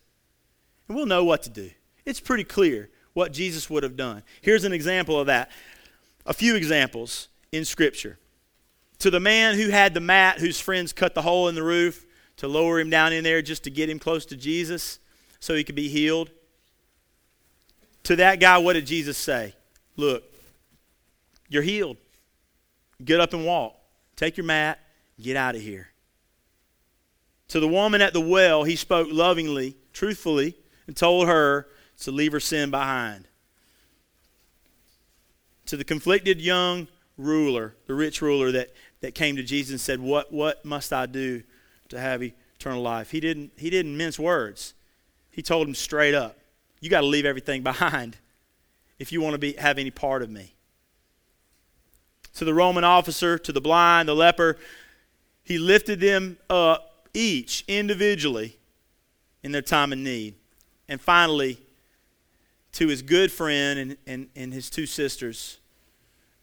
and 0.87 0.95
we'll 0.95 1.07
know 1.07 1.23
what 1.23 1.41
to 1.43 1.49
do. 1.49 1.71
It's 2.05 2.19
pretty 2.19 2.43
clear 2.43 2.91
what 3.13 3.31
Jesus 3.31 3.67
would 3.67 3.81
have 3.81 3.97
done. 3.97 4.21
Here's 4.41 4.63
an 4.63 4.73
example 4.73 5.19
of 5.19 5.25
that. 5.25 5.49
A 6.27 6.35
few 6.35 6.55
examples 6.55 7.29
in 7.51 7.65
Scripture. 7.65 8.19
To 8.99 9.09
the 9.09 9.19
man 9.19 9.55
who 9.55 9.69
had 9.69 9.95
the 9.95 9.99
mat 9.99 10.37
whose 10.37 10.59
friends 10.59 10.93
cut 10.93 11.15
the 11.15 11.23
hole 11.23 11.47
in 11.47 11.55
the 11.55 11.63
roof 11.63 12.05
to 12.37 12.47
lower 12.47 12.79
him 12.79 12.91
down 12.91 13.11
in 13.11 13.23
there 13.23 13.41
just 13.41 13.63
to 13.63 13.71
get 13.71 13.89
him 13.89 13.97
close 13.97 14.23
to 14.27 14.37
Jesus 14.37 14.99
so 15.39 15.55
he 15.55 15.63
could 15.63 15.73
be 15.73 15.89
healed. 15.89 16.29
To 18.03 18.15
that 18.17 18.39
guy, 18.39 18.59
what 18.59 18.73
did 18.73 18.85
Jesus 18.85 19.17
say? 19.17 19.55
Look, 19.97 20.25
you're 21.47 21.63
healed. 21.63 21.97
Get 23.03 23.19
up 23.19 23.33
and 23.33 23.47
walk. 23.47 23.77
Take 24.19 24.35
your 24.35 24.45
mat, 24.45 24.79
get 25.21 25.37
out 25.37 25.55
of 25.55 25.61
here. 25.61 25.87
To 27.47 27.61
the 27.61 27.69
woman 27.69 28.01
at 28.01 28.11
the 28.11 28.19
well, 28.19 28.65
he 28.65 28.75
spoke 28.75 29.07
lovingly, 29.09 29.77
truthfully, 29.93 30.57
and 30.87 30.97
told 30.97 31.29
her 31.29 31.69
to 32.01 32.11
leave 32.11 32.33
her 32.33 32.41
sin 32.41 32.69
behind. 32.69 33.29
To 35.67 35.77
the 35.77 35.85
conflicted 35.85 36.41
young 36.41 36.89
ruler, 37.17 37.77
the 37.87 37.93
rich 37.93 38.21
ruler 38.21 38.51
that, 38.51 38.71
that 38.99 39.15
came 39.15 39.37
to 39.37 39.43
Jesus 39.43 39.71
and 39.71 39.79
said, 39.79 40.01
What, 40.01 40.33
what 40.33 40.65
must 40.65 40.91
I 40.91 41.05
do 41.05 41.41
to 41.87 41.97
have 41.97 42.21
eternal 42.21 42.81
life? 42.81 43.11
He 43.11 43.21
didn't, 43.21 43.53
he 43.55 43.69
didn't 43.69 43.95
mince 43.95 44.19
words. 44.19 44.73
He 45.31 45.41
told 45.41 45.65
him 45.65 45.75
straight 45.75 46.13
up, 46.13 46.37
You 46.81 46.89
got 46.89 47.01
to 47.01 47.07
leave 47.07 47.25
everything 47.25 47.63
behind 47.63 48.17
if 48.97 49.13
you 49.13 49.21
want 49.21 49.35
to 49.35 49.39
be, 49.39 49.53
have 49.53 49.77
any 49.77 49.91
part 49.91 50.21
of 50.21 50.29
me. 50.29 50.55
To 52.35 52.45
the 52.45 52.53
Roman 52.53 52.83
officer, 52.83 53.37
to 53.37 53.51
the 53.51 53.61
blind, 53.61 54.07
the 54.07 54.15
leper, 54.15 54.57
he 55.43 55.57
lifted 55.57 55.99
them 55.99 56.37
up 56.49 57.09
each 57.13 57.63
individually 57.67 58.57
in 59.43 59.51
their 59.51 59.61
time 59.61 59.91
of 59.91 59.99
need. 59.99 60.35
And 60.87 61.01
finally, 61.01 61.57
to 62.73 62.87
his 62.87 63.01
good 63.01 63.31
friend 63.31 63.79
and, 63.79 63.97
and, 64.05 64.29
and 64.35 64.53
his 64.53 64.69
two 64.69 64.85
sisters 64.85 65.59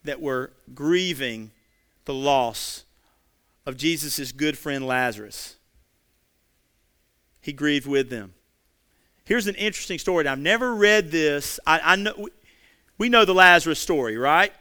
that 0.03 0.21
were 0.21 0.51
grieving 0.73 1.51
the 2.05 2.13
loss 2.13 2.83
of 3.65 3.77
Jesus' 3.77 4.31
good 4.31 4.57
friend 4.57 4.85
Lazarus. 4.85 5.55
He 7.41 7.53
grieved 7.53 7.87
with 7.87 8.09
them. 8.09 8.33
Here's 9.25 9.47
an 9.47 9.55
interesting 9.55 9.99
story. 9.99 10.25
I've 10.27 10.39
never 10.39 10.73
read 10.73 11.11
this. 11.11 11.59
I, 11.67 11.79
I 11.83 11.95
know 11.97 12.29
we 12.97 13.09
know 13.09 13.25
the 13.25 13.33
Lazarus 13.33 13.79
story, 13.79 14.17
right? 14.17 14.53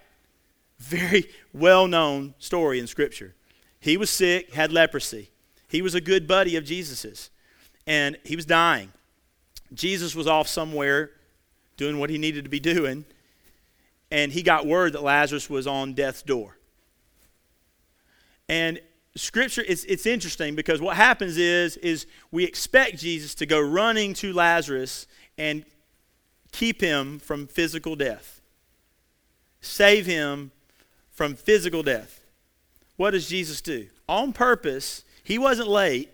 Very 0.79 1.27
well 1.53 1.87
known 1.87 2.35
story 2.39 2.79
in 2.79 2.87
Scripture. 2.87 3.35
He 3.81 3.97
was 3.97 4.11
sick, 4.11 4.55
had 4.55 4.73
leprosy. 4.73 5.31
He 5.69 5.83
was 5.83 5.95
a 5.95 6.01
good 6.01 6.27
buddy 6.27 6.57
of 6.57 6.65
Jesus's, 6.65 7.31
and 7.87 8.17
he 8.25 8.37
was 8.37 8.45
dying. 8.45 8.93
Jesus 9.73 10.15
was 10.15 10.27
off 10.27 10.49
somewhere 10.49 11.11
doing 11.77 11.99
what 11.99 12.11
he 12.11 12.19
needed 12.19 12.45
to 12.45 12.51
be 12.51 12.61
doing, 12.61 13.05
and 14.11 14.33
he 14.33 14.43
got 14.43 14.67
word 14.67 14.93
that 14.93 15.03
Lazarus 15.03 15.51
was 15.51 15.67
on 15.67 15.93
death's 15.93 16.23
door. 16.23 16.57
And 18.49 18.81
scripture 19.17 19.65
it's, 19.67 19.85
it's 19.85 20.05
interesting 20.05 20.55
because 20.55 20.81
what 20.81 20.95
happens 20.95 21.39
is 21.39 21.79
is 21.79 22.07
we 22.31 22.45
expect 22.45 22.99
jesus 22.99 23.35
to 23.35 23.47
go 23.47 23.59
running 23.59 24.13
to 24.13 24.31
lazarus 24.31 25.07
and 25.39 25.65
keep 26.53 26.83
him 26.83 27.19
from 27.19 27.47
physical 27.47 27.97
death 27.97 28.43
save 29.63 30.05
him 30.05 30.53
from 31.17 31.35
physical 31.35 31.83
death. 31.83 32.21
What 32.97 33.11
does 33.11 33.29
jesus 33.29 33.61
do? 33.61 33.89
On 34.09 34.33
purpose 34.33 35.03
he 35.25 35.39
wasn't 35.39 35.69
late. 35.69 36.11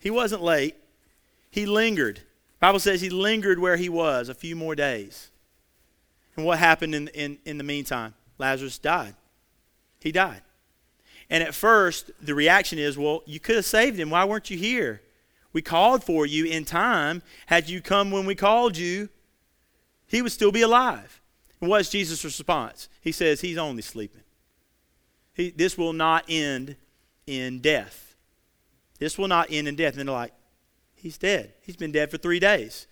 He 0.00 0.10
wasn't 0.10 0.42
late. 0.42 0.74
He 1.50 1.66
lingered. 1.66 2.20
Bible 2.58 2.80
says 2.80 3.00
he 3.00 3.10
lingered 3.10 3.60
where 3.60 3.76
he 3.76 3.88
was 3.88 4.28
a 4.28 4.34
few 4.34 4.56
more 4.56 4.74
days. 4.74 5.30
And 6.34 6.44
what 6.44 6.58
happened 6.58 6.94
in, 6.96 7.08
in, 7.08 7.38
in 7.44 7.58
the 7.58 7.64
meantime? 7.64 8.14
Lazarus 8.38 8.78
died. 8.78 9.14
He 10.00 10.10
died. 10.10 10.42
And 11.30 11.44
at 11.44 11.54
first, 11.54 12.10
the 12.20 12.34
reaction 12.34 12.78
is, 12.78 12.98
well, 12.98 13.22
you 13.26 13.38
could 13.38 13.56
have 13.56 13.64
saved 13.64 13.98
him. 13.98 14.10
Why 14.10 14.24
weren't 14.24 14.50
you 14.50 14.56
here? 14.56 15.02
We 15.52 15.62
called 15.62 16.02
for 16.02 16.26
you 16.26 16.46
in 16.46 16.64
time. 16.64 17.22
Had 17.46 17.68
you 17.68 17.80
come 17.80 18.10
when 18.10 18.26
we 18.26 18.34
called 18.34 18.76
you, 18.76 19.10
he 20.06 20.22
would 20.22 20.32
still 20.32 20.50
be 20.52 20.62
alive. 20.62 21.20
What's 21.58 21.88
Jesus' 21.88 22.24
response? 22.24 22.88
He 23.00 23.12
says, 23.12 23.40
He's 23.40 23.58
only 23.58 23.82
sleeping. 23.82 24.22
He, 25.34 25.50
this 25.50 25.76
will 25.76 25.92
not 25.92 26.24
end 26.28 26.76
in 27.26 27.60
death. 27.60 28.16
This 28.98 29.18
will 29.18 29.28
not 29.28 29.48
end 29.50 29.68
in 29.68 29.76
death. 29.76 29.96
And 29.96 30.08
they're 30.08 30.14
like, 30.14 30.32
He's 30.94 31.18
dead. 31.18 31.52
He's 31.62 31.76
been 31.76 31.92
dead 31.92 32.10
for 32.10 32.18
three 32.18 32.40
days. 32.40 32.86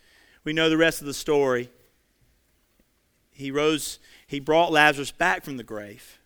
We 0.45 0.53
know 0.53 0.69
the 0.69 0.77
rest 0.77 1.01
of 1.01 1.07
the 1.07 1.15
story. 1.15 1.71
He 3.33 3.51
rose, 3.51 3.99
he 4.27 4.41
brought 4.41 4.73
Lazarus 4.73 5.11
back 5.11 5.45
from 5.45 5.57
the 5.57 5.65
grave, 5.65 6.19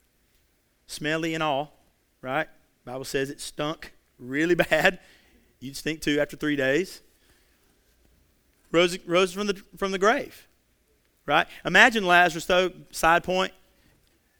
smelly 0.86 1.34
and 1.34 1.42
all 1.42 1.80
right? 2.22 2.48
Bible 2.84 3.04
says 3.04 3.30
it 3.30 3.40
stunk 3.40 3.92
really 4.18 4.54
bad. 4.70 4.98
You'd 5.58 5.76
stink 5.76 6.00
too 6.00 6.20
after 6.20 6.36
three 6.36 6.56
days. 6.56 7.00
Rose, 8.72 8.98
rose 9.06 9.32
from, 9.32 9.48
the, 9.48 9.60
from 9.76 9.90
the 9.90 9.98
grave, 9.98 10.46
right? 11.30 11.46
Imagine 11.64 12.04
Lazarus, 12.04 12.44
though, 12.46 12.72
side 12.90 13.22
point. 13.22 13.52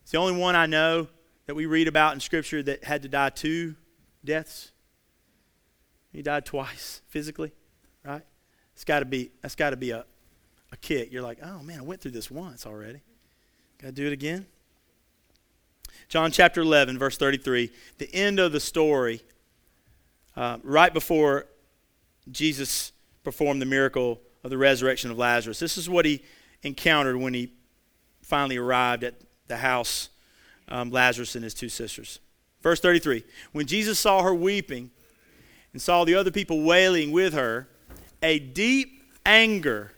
It's 0.03 0.11
the 0.11 0.19
only 0.19 0.37
one 0.37 0.57
I 0.57 0.67
know 0.67 1.07
that 1.47 1.55
we 1.55 1.67
read 1.67 1.87
about 1.87 2.15
in 2.15 2.21
Scripture 2.21 2.65
that 2.65 2.83
had 2.83 3.03
to 3.03 3.09
die 3.09 3.31
two 3.31 3.77
deaths. 4.25 4.73
He 6.13 6.21
died 6.21 6.45
twice 6.45 7.01
physically, 7.09 7.53
right? 8.05 8.23
It's 8.75 8.85
got 8.85 8.99
to 8.99 9.05
be 9.05 9.31
that's 9.41 9.55
got 9.55 9.71
to 9.71 9.77
be 9.77 9.93
a, 9.93 10.05
a 10.73 10.77
kick. 10.79 11.13
You're 11.13 11.23
like, 11.23 11.39
oh 11.45 11.63
man, 11.63 11.79
I 11.79 11.83
went 11.83 12.01
through 12.01 12.11
this 12.11 12.29
once 12.29 12.67
already. 12.67 13.03
Got 13.79 13.89
to 13.89 13.93
do 13.93 14.09
it 14.09 14.13
again. 14.13 14.47
John 16.09 16.33
chapter 16.33 16.61
11, 16.61 16.99
verse 16.99 17.17
33, 17.17 17.71
the 17.99 18.13
end 18.13 18.41
of 18.41 18.51
the 18.51 18.59
story, 18.59 19.23
uh, 20.37 20.59
right 20.65 20.93
before 20.93 21.47
Jesus 22.33 22.91
performed 23.23 23.63
the 23.63 23.67
miracle 23.67 24.21
of 24.43 24.51
the 24.51 24.59
resurrection 24.59 25.13
of 25.13 25.19
Lazarus. 25.19 25.61
This 25.61 25.79
is 25.79 25.89
what 25.89 26.05
he 26.05 26.25
encountered 26.63 27.17
when 27.17 27.35
he 27.35 27.53
finally 28.23 28.57
arrived 28.57 29.05
at 29.05 29.15
the 29.49 29.57
house, 29.57 30.09
um, 30.69 30.91
Lazarus 30.91 31.35
and 31.35 31.45
his 31.45 31.55
two 31.55 31.69
sisters. 31.69 32.21
Verse 32.63 32.81
33 32.81 33.25
When 33.53 33.67
Jesus 33.67 33.99
saw 33.99 34.23
her 34.23 34.35
weeping 34.35 34.91
and 35.73 35.81
saw 35.81 36.05
the 36.05 36.15
other 36.15 36.31
people 36.31 36.63
wailing 36.63 37.13
with 37.13 37.33
her, 37.33 37.69
a 38.23 38.39
deep 38.39 39.03
anger 39.25 39.93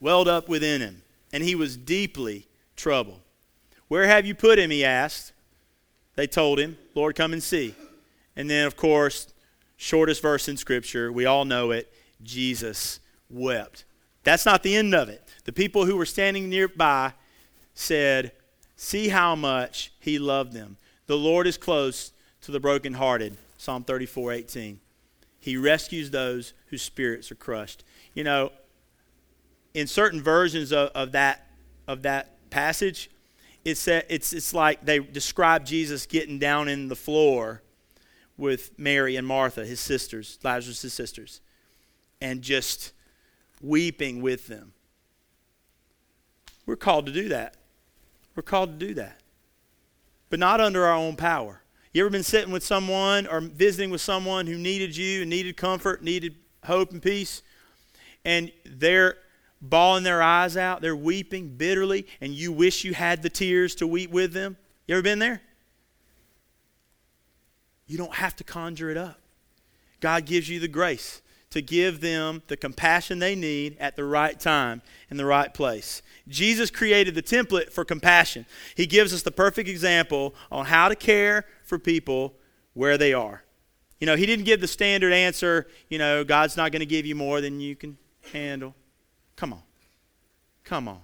welled 0.00 0.28
up 0.28 0.48
within 0.48 0.80
him, 0.80 1.02
and 1.32 1.42
he 1.42 1.54
was 1.54 1.76
deeply 1.76 2.46
troubled. 2.76 3.20
Where 3.88 4.06
have 4.06 4.26
you 4.26 4.34
put 4.34 4.58
him? 4.58 4.70
He 4.70 4.84
asked. 4.84 5.32
They 6.14 6.26
told 6.26 6.58
him, 6.58 6.76
Lord, 6.94 7.14
come 7.14 7.32
and 7.32 7.42
see. 7.42 7.74
And 8.36 8.48
then, 8.50 8.66
of 8.66 8.76
course, 8.76 9.28
shortest 9.76 10.20
verse 10.20 10.48
in 10.48 10.56
Scripture, 10.56 11.12
we 11.12 11.26
all 11.26 11.44
know 11.44 11.70
it 11.70 11.92
Jesus 12.22 13.00
wept. 13.30 13.84
That's 14.24 14.44
not 14.44 14.62
the 14.62 14.76
end 14.76 14.94
of 14.94 15.08
it. 15.08 15.27
The 15.48 15.52
people 15.54 15.86
who 15.86 15.96
were 15.96 16.04
standing 16.04 16.50
nearby 16.50 17.14
said, 17.72 18.32
See 18.76 19.08
how 19.08 19.34
much 19.34 19.90
he 19.98 20.18
loved 20.18 20.52
them. 20.52 20.76
The 21.06 21.16
Lord 21.16 21.46
is 21.46 21.56
close 21.56 22.12
to 22.42 22.52
the 22.52 22.60
brokenhearted. 22.60 23.34
Psalm 23.56 23.82
34 23.82 24.32
18. 24.32 24.78
He 25.40 25.56
rescues 25.56 26.10
those 26.10 26.52
whose 26.66 26.82
spirits 26.82 27.32
are 27.32 27.34
crushed. 27.34 27.82
You 28.12 28.24
know, 28.24 28.52
in 29.72 29.86
certain 29.86 30.20
versions 30.20 30.70
of, 30.70 30.90
of 30.90 31.12
that 31.12 31.46
of 31.86 32.02
that 32.02 32.50
passage, 32.50 33.10
it's, 33.64 33.88
it's, 33.88 34.34
it's 34.34 34.52
like 34.52 34.84
they 34.84 34.98
describe 34.98 35.64
Jesus 35.64 36.04
getting 36.04 36.38
down 36.38 36.68
in 36.68 36.88
the 36.88 36.94
floor 36.94 37.62
with 38.36 38.78
Mary 38.78 39.16
and 39.16 39.26
Martha, 39.26 39.64
his 39.64 39.80
sisters, 39.80 40.38
Lazarus' 40.44 40.92
sisters, 40.92 41.40
and 42.20 42.42
just 42.42 42.92
weeping 43.62 44.20
with 44.20 44.46
them. 44.46 44.74
We're 46.68 46.76
called 46.76 47.06
to 47.06 47.12
do 47.12 47.30
that. 47.30 47.54
We're 48.36 48.42
called 48.42 48.78
to 48.78 48.86
do 48.86 48.92
that. 48.92 49.22
But 50.28 50.38
not 50.38 50.60
under 50.60 50.84
our 50.84 50.92
own 50.92 51.16
power. 51.16 51.62
You 51.94 52.02
ever 52.02 52.10
been 52.10 52.22
sitting 52.22 52.52
with 52.52 52.62
someone 52.62 53.26
or 53.26 53.40
visiting 53.40 53.88
with 53.88 54.02
someone 54.02 54.46
who 54.46 54.58
needed 54.58 54.94
you 54.94 55.22
and 55.22 55.30
needed 55.30 55.56
comfort, 55.56 56.02
needed 56.02 56.36
hope 56.64 56.92
and 56.92 57.02
peace, 57.02 57.42
and 58.22 58.52
they're 58.66 59.16
bawling 59.62 60.04
their 60.04 60.20
eyes 60.22 60.58
out, 60.58 60.82
they're 60.82 60.94
weeping 60.94 61.56
bitterly, 61.56 62.06
and 62.20 62.34
you 62.34 62.52
wish 62.52 62.84
you 62.84 62.92
had 62.92 63.22
the 63.22 63.30
tears 63.30 63.74
to 63.76 63.86
weep 63.86 64.10
with 64.10 64.34
them? 64.34 64.58
You 64.86 64.94
ever 64.94 65.02
been 65.02 65.20
there? 65.20 65.40
You 67.86 67.96
don't 67.96 68.14
have 68.14 68.36
to 68.36 68.44
conjure 68.44 68.90
it 68.90 68.98
up. 68.98 69.18
God 70.00 70.26
gives 70.26 70.50
you 70.50 70.60
the 70.60 70.68
grace 70.68 71.22
to 71.50 71.62
give 71.62 72.00
them 72.00 72.42
the 72.48 72.56
compassion 72.56 73.18
they 73.18 73.34
need 73.34 73.76
at 73.80 73.96
the 73.96 74.04
right 74.04 74.38
time 74.38 74.82
in 75.10 75.16
the 75.16 75.24
right 75.24 75.52
place. 75.54 76.02
Jesus 76.28 76.70
created 76.70 77.14
the 77.14 77.22
template 77.22 77.72
for 77.72 77.84
compassion. 77.84 78.44
He 78.74 78.86
gives 78.86 79.14
us 79.14 79.22
the 79.22 79.30
perfect 79.30 79.68
example 79.68 80.34
on 80.52 80.66
how 80.66 80.88
to 80.88 80.96
care 80.96 81.46
for 81.64 81.78
people 81.78 82.34
where 82.74 82.98
they 82.98 83.14
are. 83.14 83.42
You 83.98 84.06
know, 84.06 84.14
he 84.14 84.26
didn't 84.26 84.44
give 84.44 84.60
the 84.60 84.68
standard 84.68 85.12
answer, 85.12 85.66
you 85.88 85.98
know, 85.98 86.22
God's 86.22 86.56
not 86.56 86.70
going 86.70 86.80
to 86.80 86.86
give 86.86 87.06
you 87.06 87.14
more 87.14 87.40
than 87.40 87.60
you 87.60 87.74
can 87.74 87.98
handle. 88.32 88.74
Come 89.34 89.52
on. 89.52 89.62
Come 90.64 90.86
on. 90.86 91.00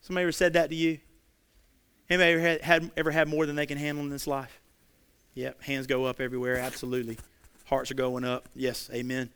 Somebody 0.00 0.22
ever 0.24 0.32
said 0.32 0.54
that 0.54 0.70
to 0.70 0.74
you? 0.74 0.98
Anybody 2.10 2.32
ever 2.32 2.40
had, 2.40 2.60
had, 2.62 2.90
ever 2.96 3.10
had 3.10 3.28
more 3.28 3.46
than 3.46 3.54
they 3.54 3.66
can 3.66 3.78
handle 3.78 4.02
in 4.02 4.10
this 4.10 4.26
life? 4.26 4.60
Yep, 5.34 5.62
hands 5.62 5.86
go 5.86 6.04
up 6.04 6.20
everywhere, 6.20 6.58
absolutely. 6.58 7.18
Hearts 7.72 7.90
are 7.90 7.94
going 7.94 8.22
up. 8.22 8.50
Yes, 8.54 8.90
amen. 8.92 9.30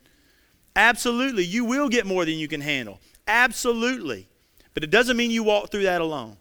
Absolutely, 0.75 1.43
you 1.43 1.65
will 1.65 1.89
get 1.89 2.05
more 2.05 2.23
than 2.23 2.35
you 2.35 2.47
can 2.47 2.61
handle. 2.61 2.99
Absolutely. 3.27 4.27
But 4.75 4.83
it 4.83 4.91
doesn't 4.91 5.17
mean 5.17 5.31
you 5.31 5.41
walk 5.41 5.71
through 5.71 5.81
that 5.85 6.01
alone. 6.01 6.37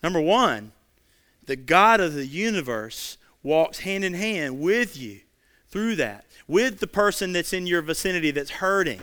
Number 0.00 0.20
one, 0.20 0.70
the 1.46 1.56
God 1.56 1.98
of 1.98 2.14
the 2.14 2.24
universe 2.24 3.18
walks 3.42 3.80
hand 3.80 4.04
in 4.04 4.14
hand 4.14 4.60
with 4.60 4.96
you 4.96 5.22
through 5.66 5.96
that, 5.96 6.24
with 6.46 6.78
the 6.78 6.86
person 6.86 7.32
that's 7.32 7.52
in 7.52 7.66
your 7.66 7.82
vicinity 7.82 8.30
that's 8.30 8.50
hurting. 8.50 9.00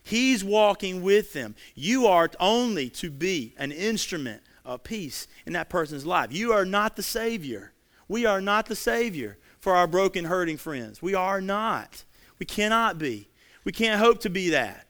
He's 0.00 0.44
walking 0.44 1.02
with 1.02 1.32
them. 1.32 1.56
You 1.74 2.06
are 2.06 2.30
only 2.38 2.88
to 2.90 3.10
be 3.10 3.52
an 3.58 3.72
instrument 3.72 4.42
of 4.64 4.84
peace 4.84 5.26
in 5.44 5.54
that 5.54 5.68
person's 5.68 6.06
life. 6.06 6.32
You 6.32 6.52
are 6.52 6.64
not 6.64 6.94
the 6.94 7.02
Savior. 7.02 7.72
We 8.06 8.26
are 8.26 8.40
not 8.40 8.66
the 8.66 8.76
Savior 8.76 9.38
for 9.68 9.76
our 9.76 9.86
broken, 9.86 10.24
hurting 10.24 10.56
friends. 10.56 11.02
We 11.02 11.14
are 11.14 11.42
not. 11.42 12.02
We 12.38 12.46
cannot 12.46 12.98
be. 12.98 13.28
We 13.64 13.72
can't 13.72 14.00
hope 14.00 14.20
to 14.20 14.30
be 14.30 14.48
that. 14.48 14.86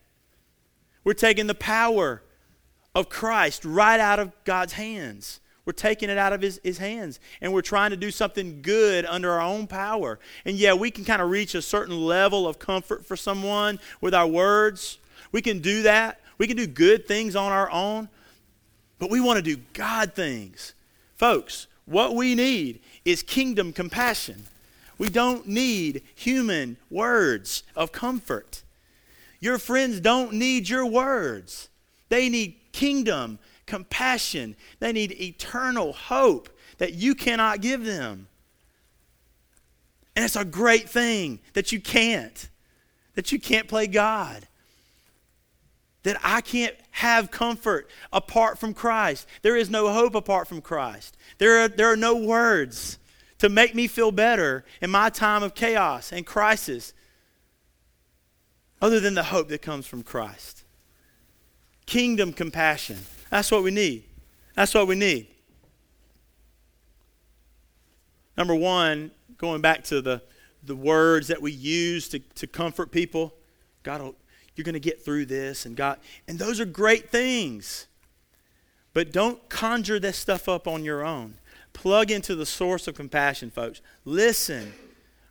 We're 1.03 1.11
taking 1.11 1.47
the 1.47 1.53
power 1.53 2.23
of 2.95 3.09
Christ 3.09 3.65
right 3.65 3.99
out 3.99 4.19
of 4.19 4.31
God's 4.45 4.71
hands. 4.71 5.41
We're 5.65 5.73
taking 5.73 6.09
it 6.09 6.17
out 6.17 6.31
of 6.31 6.39
his, 6.39 6.61
his 6.63 6.77
hands 6.77 7.19
and 7.41 7.51
we're 7.51 7.61
trying 7.61 7.89
to 7.89 7.97
do 7.97 8.09
something 8.09 8.61
good 8.61 9.05
under 9.05 9.33
our 9.33 9.41
own 9.41 9.67
power. 9.67 10.17
And 10.45 10.55
yeah, 10.55 10.71
we 10.71 10.91
can 10.91 11.03
kind 11.03 11.21
of 11.21 11.29
reach 11.29 11.55
a 11.55 11.61
certain 11.61 11.99
level 12.05 12.47
of 12.47 12.57
comfort 12.57 13.05
for 13.05 13.17
someone 13.17 13.81
with 13.99 14.13
our 14.13 14.27
words. 14.27 14.97
We 15.33 15.41
can 15.41 15.59
do 15.59 15.81
that. 15.81 16.21
We 16.37 16.47
can 16.47 16.55
do 16.55 16.67
good 16.67 17.05
things 17.05 17.35
on 17.35 17.51
our 17.51 17.69
own. 17.69 18.07
But 18.97 19.09
we 19.09 19.19
want 19.19 19.43
to 19.43 19.43
do 19.43 19.61
God 19.73 20.13
things. 20.13 20.73
Folks, 21.17 21.67
what 21.83 22.15
we 22.15 22.33
need 22.33 22.79
is 23.03 23.23
kingdom 23.23 23.73
compassion. 23.73 24.45
We 24.99 25.09
don't 25.09 25.47
need 25.47 26.03
human 26.13 26.77
words 26.91 27.63
of 27.75 27.91
comfort. 27.91 28.63
Your 29.39 29.57
friends 29.57 30.01
don't 30.01 30.33
need 30.33 30.67
your 30.67 30.85
words. 30.85 31.69
They 32.09 32.27
need 32.27 32.59
kingdom, 32.73 33.39
compassion. 33.65 34.55
They 34.79 34.91
need 34.91 35.13
eternal 35.13 35.93
hope 35.93 36.49
that 36.77 36.93
you 36.93 37.15
cannot 37.15 37.61
give 37.61 37.85
them. 37.85 38.27
And 40.15 40.25
it's 40.25 40.35
a 40.35 40.43
great 40.43 40.89
thing 40.89 41.39
that 41.53 41.71
you 41.71 41.79
can't, 41.79 42.49
that 43.15 43.31
you 43.31 43.39
can't 43.39 43.69
play 43.69 43.87
God. 43.87 44.47
That 46.03 46.17
I 46.23 46.41
can't 46.41 46.75
have 46.91 47.31
comfort 47.31 47.89
apart 48.11 48.57
from 48.57 48.73
Christ. 48.73 49.27
There 49.43 49.55
is 49.55 49.69
no 49.69 49.93
hope 49.93 50.15
apart 50.15 50.49
from 50.49 50.61
Christ. 50.61 51.15
There 51.37 51.63
are, 51.63 51.67
there 51.69 51.91
are 51.91 51.97
no 51.97 52.15
words 52.15 52.97
to 53.39 53.49
make 53.49 53.73
me 53.73 53.87
feel 53.87 54.11
better 54.11 54.63
in 54.81 54.89
my 54.89 55.09
time 55.09 55.43
of 55.43 55.55
chaos 55.55 56.11
and 56.11 56.25
crisis 56.25 56.93
other 58.81 58.99
than 58.99 59.15
the 59.15 59.23
hope 59.23 59.49
that 59.49 59.61
comes 59.61 59.87
from 59.87 60.03
Christ. 60.03 60.63
Kingdom 61.85 62.33
compassion. 62.33 62.97
That's 63.29 63.51
what 63.51 63.63
we 63.63 63.71
need. 63.71 64.03
That's 64.55 64.73
what 64.73 64.87
we 64.87 64.95
need. 64.95 65.27
Number 68.37 68.55
one, 68.55 69.11
going 69.37 69.61
back 69.61 69.83
to 69.85 70.01
the, 70.01 70.21
the 70.63 70.75
words 70.75 71.27
that 71.27 71.41
we 71.41 71.51
use 71.51 72.07
to, 72.09 72.19
to 72.19 72.47
comfort 72.47 72.91
people, 72.91 73.33
God, 73.83 74.13
you're 74.55 74.63
going 74.63 74.73
to 74.73 74.79
get 74.79 75.03
through 75.03 75.25
this, 75.25 75.65
and 75.65 75.75
God, 75.75 75.99
and 76.27 76.37
those 76.37 76.59
are 76.59 76.65
great 76.65 77.09
things. 77.09 77.87
But 78.93 79.11
don't 79.11 79.47
conjure 79.49 79.99
this 79.99 80.17
stuff 80.17 80.49
up 80.49 80.67
on 80.67 80.83
your 80.83 81.05
own. 81.05 81.38
Plug 81.73 82.11
into 82.11 82.35
the 82.35 82.45
source 82.45 82.87
of 82.87 82.95
compassion, 82.95 83.49
folks. 83.49 83.81
Listen 84.05 84.73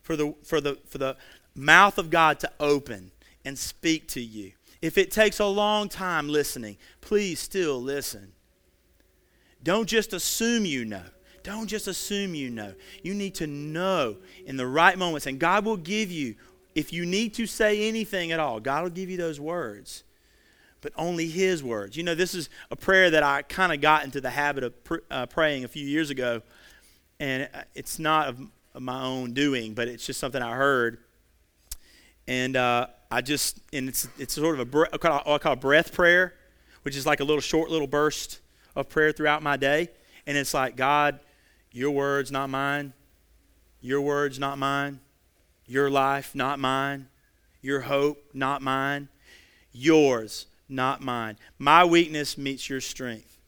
for 0.03 0.17
the, 0.17 0.35
for 0.45 0.61
the, 0.61 0.79
for 0.87 0.99
the 0.99 1.17
mouth 1.55 1.99
of 1.99 2.11
God 2.11 2.41
to 2.41 2.51
open 2.59 3.11
and 3.45 3.59
speak 3.59 4.09
to 4.09 4.21
you. 4.21 4.53
If 4.81 4.97
it 4.97 5.11
takes 5.11 5.41
a 5.41 5.47
long 5.47 5.89
time 5.89 6.29
listening, 6.29 6.77
please 7.01 7.41
still 7.41 7.83
listen. 7.83 8.33
Don't 9.63 9.89
just 9.89 10.13
assume 10.13 10.65
you 10.65 10.85
know. 10.85 11.03
Don't 11.43 11.67
just 11.67 11.89
assume 11.89 12.35
you 12.35 12.51
know. 12.51 12.75
You 13.03 13.15
need 13.15 13.35
to 13.37 13.47
know 13.47 14.17
in 14.47 14.57
the 14.57 14.67
right 14.67 14.97
moments. 14.97 15.27
And 15.27 15.39
God 15.39 15.65
will 15.65 15.77
give 15.77 16.11
you, 16.11 16.37
if 16.75 16.93
you 16.93 17.05
need 17.07 17.35
to 17.35 17.47
say 17.47 17.89
anything 17.89 18.33
at 18.33 18.41
all, 18.41 18.61
God 18.61 18.85
will 18.85 18.91
give 18.91 19.11
you 19.11 19.17
those 19.17 19.41
words 19.41 20.05
but 20.81 20.93
only 20.97 21.29
His 21.29 21.63
words. 21.63 21.97
You 21.97 22.03
know, 22.03 22.15
this 22.15 22.35
is 22.35 22.49
a 22.71 22.77
prayer 22.77 23.11
that 23.11 23.23
I 23.23 23.43
kind 23.43 23.73
of 23.73 23.81
got 23.81 24.05
into 24.05 24.21
the 24.21 24.31
habit 24.31 24.65
of 24.65 24.85
pr- 24.85 24.97
uh, 25.11 25.27
praying 25.27 25.65
a 25.65 25.69
few 25.69 25.87
years 25.87 26.11
ago, 26.11 26.43
and 27.21 27.49
it's 27.75 27.99
not 27.99 28.29
of, 28.29 28.41
of, 28.75 28.83
my 28.83 29.03
own 29.03 29.33
doing, 29.33 29.75
but 29.75 29.89
it's 29.89 30.07
just 30.07 30.21
something 30.21 30.43
I 30.43 30.55
heard. 30.55 30.99
And 32.27 32.57
uh, 32.57 32.89
I 33.11 33.23
just, 33.23 33.59
and 33.73 33.89
it's, 33.89 34.07
it's 34.19 34.35
sort 34.35 34.61
of 34.61 34.75
a, 34.75 34.79
what 34.79 34.95
I 35.05 35.39
call 35.39 35.53
a 35.53 35.57
breath 35.57 35.93
prayer, 35.93 36.35
which 36.83 36.97
is 36.97 37.07
like 37.07 37.21
a 37.21 37.25
little 37.25 37.41
short 37.41 37.71
little 37.71 37.87
burst 37.87 38.41
of 38.77 38.89
prayer 38.89 39.13
throughout 39.13 39.43
my 39.43 39.57
day. 39.57 39.89
And 40.27 40.37
it's 40.37 40.55
like, 40.55 40.77
God, 40.77 41.21
your 41.73 41.91
words, 41.91 42.31
not 42.31 42.51
mine. 42.51 42.93
Your 43.81 44.01
words, 44.01 44.39
not 44.39 44.59
mine. 44.59 45.01
Your 45.67 45.91
life, 45.91 46.35
not 46.35 46.59
mine. 46.59 47.09
Your 47.61 47.81
hope, 47.81 48.23
not 48.35 48.63
mine. 48.63 49.09
Yours, 49.73 50.47
not 50.69 51.01
mine. 51.01 51.37
My 51.59 51.85
weakness 51.85 52.37
meets 52.37 52.69
your 52.69 52.81
strength. 52.81 53.39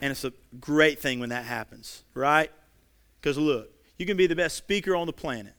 And 0.00 0.10
it's 0.10 0.24
a 0.24 0.32
great 0.60 0.98
thing 0.98 1.20
when 1.20 1.30
that 1.30 1.44
happens, 1.44 2.02
right? 2.14 2.50
Because 3.20 3.38
look, 3.38 3.70
you 3.96 4.06
can 4.06 4.16
be 4.16 4.26
the 4.26 4.36
best 4.36 4.56
speaker 4.56 4.94
on 4.94 5.06
the 5.06 5.12
planet. 5.12 5.54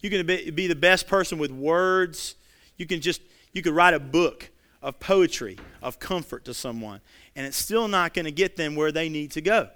You 0.00 0.10
can 0.10 0.26
be, 0.26 0.66
the 0.66 0.74
best 0.74 1.06
person 1.06 1.38
with 1.38 1.50
words. 1.50 2.34
You 2.76 2.86
can 2.86 3.00
just, 3.00 3.22
you 3.52 3.62
could 3.62 3.74
write 3.74 3.94
a 3.94 4.00
book 4.00 4.50
of 4.82 4.98
poetry, 4.98 5.58
of 5.80 5.98
comfort 5.98 6.44
to 6.46 6.54
someone, 6.54 7.00
and 7.36 7.46
it's 7.46 7.56
still 7.56 7.86
not 7.86 8.14
going 8.14 8.24
to 8.24 8.32
get 8.32 8.56
them 8.56 8.74
where 8.74 8.90
they 8.90 9.08
need 9.08 9.30
to 9.32 9.40
go. 9.40 9.68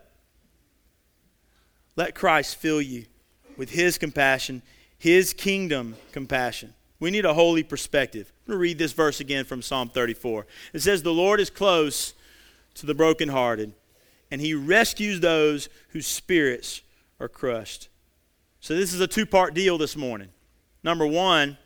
Let 1.94 2.14
Christ 2.14 2.56
fill 2.56 2.82
you 2.82 3.06
with 3.56 3.70
his 3.70 3.98
compassion, 3.98 4.62
his 4.98 5.32
kingdom 5.32 5.96
compassion. 6.12 6.74
We 6.98 7.10
need 7.10 7.24
a 7.24 7.34
holy 7.34 7.62
perspective. 7.62 8.32
I'm 8.32 8.52
going 8.52 8.58
to 8.58 8.62
read 8.62 8.78
this 8.78 8.92
verse 8.92 9.20
again 9.20 9.44
from 9.44 9.62
Psalm 9.62 9.90
34. 9.90 10.46
It 10.72 10.80
says, 10.80 11.02
The 11.02 11.12
Lord 11.12 11.40
is 11.40 11.50
close 11.50 12.14
to 12.74 12.86
the 12.86 12.94
brokenhearted, 12.94 13.72
and 14.30 14.40
he 14.40 14.54
rescues 14.54 15.20
those 15.20 15.68
whose 15.90 16.06
spirits 16.06 16.82
are 17.20 17.28
crushed. 17.28 17.88
So, 18.60 18.74
this 18.74 18.94
is 18.94 19.00
a 19.00 19.06
two 19.06 19.26
part 19.26 19.54
deal 19.54 19.78
this 19.78 19.96
morning. 19.96 20.28
Number 20.82 21.06
one, 21.06 21.58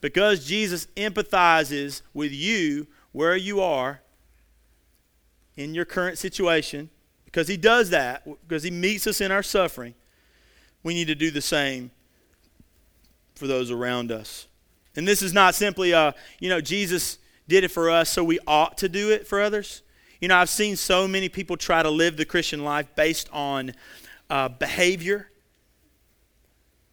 because 0.00 0.46
Jesus 0.46 0.86
empathizes 0.96 2.02
with 2.14 2.32
you 2.32 2.86
where 3.12 3.36
you 3.36 3.60
are 3.60 4.00
in 5.56 5.74
your 5.74 5.84
current 5.84 6.18
situation, 6.18 6.88
because 7.24 7.48
he 7.48 7.56
does 7.56 7.90
that, 7.90 8.24
because 8.46 8.62
he 8.62 8.70
meets 8.70 9.06
us 9.06 9.20
in 9.20 9.30
our 9.30 9.42
suffering, 9.42 9.94
we 10.82 10.94
need 10.94 11.08
to 11.08 11.14
do 11.14 11.30
the 11.30 11.40
same 11.40 11.90
for 13.34 13.46
those 13.46 13.70
around 13.70 14.10
us. 14.10 14.47
And 14.98 15.06
this 15.06 15.22
is 15.22 15.32
not 15.32 15.54
simply, 15.54 15.92
a, 15.92 16.12
you 16.40 16.48
know, 16.48 16.60
Jesus 16.60 17.18
did 17.46 17.62
it 17.62 17.68
for 17.68 17.88
us, 17.88 18.10
so 18.10 18.24
we 18.24 18.40
ought 18.48 18.76
to 18.78 18.88
do 18.88 19.12
it 19.12 19.28
for 19.28 19.40
others. 19.40 19.82
You 20.20 20.26
know, 20.26 20.36
I've 20.36 20.48
seen 20.48 20.74
so 20.74 21.06
many 21.06 21.28
people 21.28 21.56
try 21.56 21.84
to 21.84 21.88
live 21.88 22.16
the 22.16 22.24
Christian 22.24 22.64
life 22.64 22.88
based 22.96 23.28
on 23.32 23.74
uh, 24.28 24.48
behavior. 24.48 25.30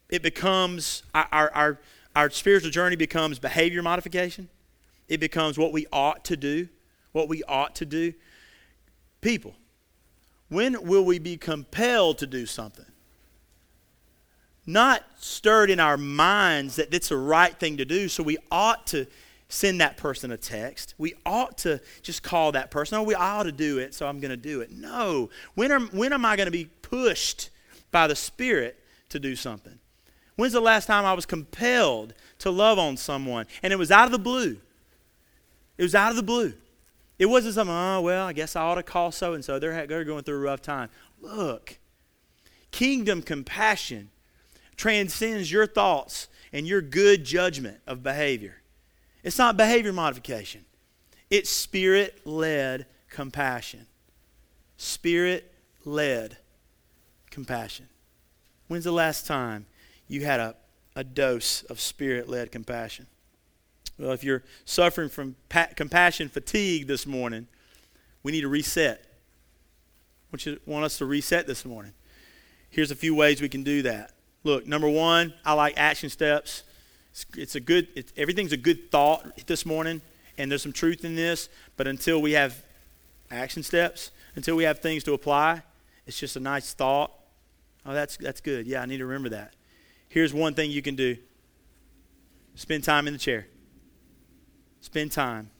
It 0.08 0.22
becomes 0.22 1.02
our, 1.12 1.50
our, 1.52 1.80
our 2.14 2.30
spiritual 2.30 2.70
journey 2.70 2.94
becomes 2.94 3.40
behavior 3.40 3.82
modification. 3.82 4.50
It 5.08 5.18
becomes 5.18 5.58
what 5.58 5.72
we 5.72 5.88
ought 5.92 6.24
to 6.26 6.36
do, 6.36 6.68
what 7.10 7.28
we 7.28 7.42
ought 7.48 7.74
to 7.74 7.84
do. 7.84 8.14
People, 9.20 9.56
when 10.48 10.86
will 10.86 11.04
we 11.04 11.18
be 11.18 11.36
compelled 11.36 12.18
to 12.18 12.28
do 12.28 12.46
something? 12.46 12.86
Not 14.66 15.04
stirred 15.16 15.70
in 15.70 15.78
our 15.78 15.96
minds 15.96 16.76
that 16.76 16.92
it's 16.92 17.10
the 17.10 17.16
right 17.16 17.56
thing 17.58 17.76
to 17.76 17.84
do, 17.84 18.08
so 18.08 18.22
we 18.22 18.36
ought 18.50 18.86
to 18.88 19.06
send 19.48 19.80
that 19.80 19.96
person 19.96 20.32
a 20.32 20.36
text. 20.36 20.94
We 20.98 21.14
ought 21.24 21.58
to 21.58 21.80
just 22.02 22.22
call 22.22 22.52
that 22.52 22.70
person. 22.70 22.98
Oh, 22.98 23.02
we 23.04 23.14
ought 23.14 23.44
to 23.44 23.52
do 23.52 23.78
it, 23.78 23.94
so 23.94 24.08
I'm 24.08 24.18
going 24.18 24.30
to 24.30 24.36
do 24.36 24.60
it. 24.60 24.72
No. 24.72 25.30
When, 25.54 25.70
are, 25.70 25.80
when 25.80 26.12
am 26.12 26.24
I 26.24 26.36
going 26.36 26.46
to 26.46 26.52
be 26.52 26.68
pushed 26.82 27.50
by 27.92 28.08
the 28.08 28.16
Spirit 28.16 28.78
to 29.10 29.20
do 29.20 29.36
something? 29.36 29.78
When's 30.34 30.52
the 30.52 30.60
last 30.60 30.86
time 30.86 31.04
I 31.04 31.14
was 31.14 31.26
compelled 31.26 32.12
to 32.40 32.50
love 32.50 32.78
on 32.78 32.96
someone? 32.96 33.46
And 33.62 33.72
it 33.72 33.76
was 33.76 33.90
out 33.90 34.06
of 34.06 34.12
the 34.12 34.18
blue. 34.18 34.58
It 35.78 35.82
was 35.82 35.94
out 35.94 36.10
of 36.10 36.16
the 36.16 36.22
blue. 36.22 36.54
It 37.18 37.26
wasn't 37.26 37.54
something, 37.54 37.74
oh, 37.74 38.00
well, 38.02 38.26
I 38.26 38.32
guess 38.32 38.56
I 38.56 38.62
ought 38.62 38.74
to 38.74 38.82
call 38.82 39.12
so 39.12 39.32
and 39.32 39.44
so. 39.44 39.58
They're 39.58 40.04
going 40.04 40.24
through 40.24 40.36
a 40.36 40.40
rough 40.40 40.60
time. 40.60 40.90
Look, 41.20 41.78
kingdom 42.70 43.22
compassion 43.22 44.10
transcends 44.76 45.50
your 45.50 45.66
thoughts 45.66 46.28
and 46.52 46.66
your 46.66 46.80
good 46.80 47.24
judgment 47.24 47.78
of 47.86 48.02
behavior. 48.02 48.62
It's 49.22 49.38
not 49.38 49.56
behavior 49.56 49.92
modification, 49.92 50.64
it's 51.30 51.50
spirit 51.50 52.20
led 52.24 52.86
compassion. 53.10 53.86
Spirit 54.78 55.52
led 55.86 56.36
compassion. 57.30 57.88
When's 58.68 58.84
the 58.84 58.92
last 58.92 59.26
time 59.26 59.66
you 60.06 60.24
had 60.24 60.38
a, 60.38 60.54
a 60.94 61.02
dose 61.02 61.62
of 61.64 61.80
spirit 61.80 62.28
led 62.28 62.52
compassion. 62.52 63.06
Well, 63.98 64.12
if 64.12 64.22
you're 64.22 64.42
suffering 64.64 65.08
from 65.08 65.36
pa- 65.48 65.68
compassion 65.74 66.28
fatigue 66.28 66.86
this 66.86 67.06
morning, 67.06 67.46
we 68.22 68.32
need 68.32 68.42
to 68.42 68.48
reset. 68.48 69.02
I 69.04 70.26
want, 70.32 70.46
you, 70.46 70.60
want 70.66 70.84
us 70.84 70.98
to 70.98 71.06
reset 71.06 71.46
this 71.46 71.64
morning. 71.64 71.94
Here's 72.68 72.90
a 72.90 72.96
few 72.96 73.14
ways 73.14 73.40
we 73.40 73.48
can 73.48 73.62
do 73.62 73.82
that. 73.82 74.12
Look, 74.46 74.64
number 74.64 74.88
one, 74.88 75.34
I 75.44 75.54
like 75.54 75.74
action 75.76 76.08
steps. 76.08 76.62
It's, 77.10 77.26
it's 77.36 77.54
a 77.56 77.60
good, 77.60 77.88
it's, 77.96 78.12
everything's 78.16 78.52
a 78.52 78.56
good 78.56 78.92
thought 78.92 79.44
this 79.48 79.66
morning, 79.66 80.00
and 80.38 80.48
there's 80.48 80.62
some 80.62 80.72
truth 80.72 81.04
in 81.04 81.16
this, 81.16 81.48
but 81.76 81.88
until 81.88 82.22
we 82.22 82.30
have 82.34 82.62
action 83.28 83.64
steps, 83.64 84.12
until 84.36 84.54
we 84.54 84.62
have 84.62 84.78
things 84.78 85.02
to 85.02 85.14
apply, 85.14 85.64
it's 86.06 86.16
just 86.16 86.36
a 86.36 86.40
nice 86.40 86.72
thought. 86.74 87.10
Oh, 87.84 87.92
that's, 87.92 88.16
that's 88.18 88.40
good. 88.40 88.68
Yeah, 88.68 88.82
I 88.82 88.86
need 88.86 88.98
to 88.98 89.06
remember 89.06 89.30
that 89.30 89.54
here's 90.08 90.32
one 90.32 90.54
thing 90.54 90.70
you 90.70 90.80
can 90.80 90.94
do 90.94 91.16
spend 92.54 92.84
time 92.84 93.08
in 93.08 93.14
the 93.14 93.18
chair. 93.18 93.48
Spend 94.80 95.10
time 95.10 95.50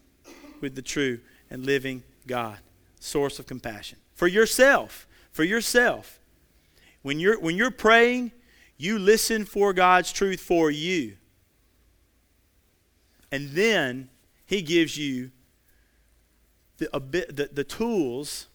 with 0.61 0.77
the 0.77 0.83
true 0.83 1.19
and 1.51 1.67
living 1.67 2.05
God, 2.29 2.59
source 3.01 3.41
of 3.41 3.47
compassion. 3.47 3.99
For 4.15 4.29
yourself, 4.29 5.09
for 5.33 5.43
yourself. 5.43 6.21
When 7.03 7.19
you're, 7.19 7.41
when 7.41 7.57
you're 7.57 7.73
praying, 7.73 8.31
you 8.79 8.99
listen 8.99 9.45
for 9.45 9.73
God's 9.73 10.13
truth 10.13 10.41
for 10.41 10.71
you. 10.71 11.17
And 13.33 13.51
then 13.51 14.09
He 14.47 14.63
gives 14.63 14.97
you 14.97 15.31
the, 16.79 17.01
bit, 17.01 17.35
the, 17.37 17.49
the 17.53 17.65
tools, 17.65 18.47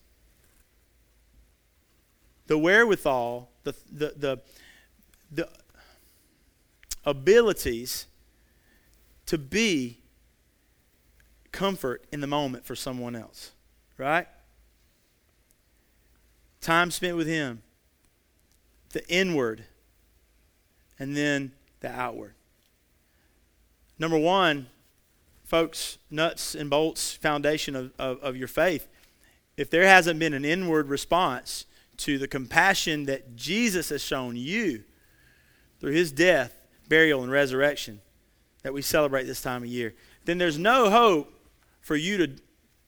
the 2.48 2.58
wherewithal, 2.58 3.50
the, 3.64 3.74
the, 3.92 4.14
the, 4.16 4.40
the 5.32 5.50
abilities 7.06 8.06
to 9.26 9.38
be 9.38 9.98
comfort 11.52 12.04
in 12.12 12.22
the 12.22 12.28
moment 12.28 12.66
for 12.66 12.76
someone 12.76 13.16
else, 13.16 13.52
right? 13.98 14.28
Time 16.60 16.92
spent 16.92 17.18
with 17.18 17.28
Him, 17.28 17.62
the 18.92 19.08
inward, 19.10 19.64
and 21.02 21.18
then 21.18 21.52
the 21.80 21.90
outward. 21.90 22.36
Number 23.98 24.20
one, 24.20 24.68
folks, 25.44 25.98
nuts 26.12 26.54
and 26.54 26.70
bolts 26.70 27.14
foundation 27.14 27.76
of, 27.76 27.92
of, 27.98 28.20
of 28.20 28.38
your 28.38 28.48
faith. 28.48 28.88
If 29.58 29.72
there 29.72 29.88
hasn't 29.88 30.20
been 30.20 30.36
an 30.36 30.46
inward 30.46 30.90
response 30.90 31.66
to 31.98 32.20
the 32.20 32.28
compassion 32.28 33.06
that 33.06 33.36
Jesus 33.36 33.90
has 33.90 34.04
shown 34.04 34.36
you 34.36 34.84
through 35.80 35.94
his 35.94 36.12
death 36.12 36.56
burial, 36.88 37.24
and 37.24 37.32
resurrection 37.32 38.00
that 38.62 38.72
we 38.72 38.84
celebrate 38.84 39.24
this 39.24 39.42
time 39.42 39.64
of 39.64 39.70
year, 39.70 39.96
then 40.26 40.38
there's 40.38 40.60
no 40.60 40.92
hope 40.92 41.34
for 41.80 41.96
you 41.96 42.18
to, 42.18 42.36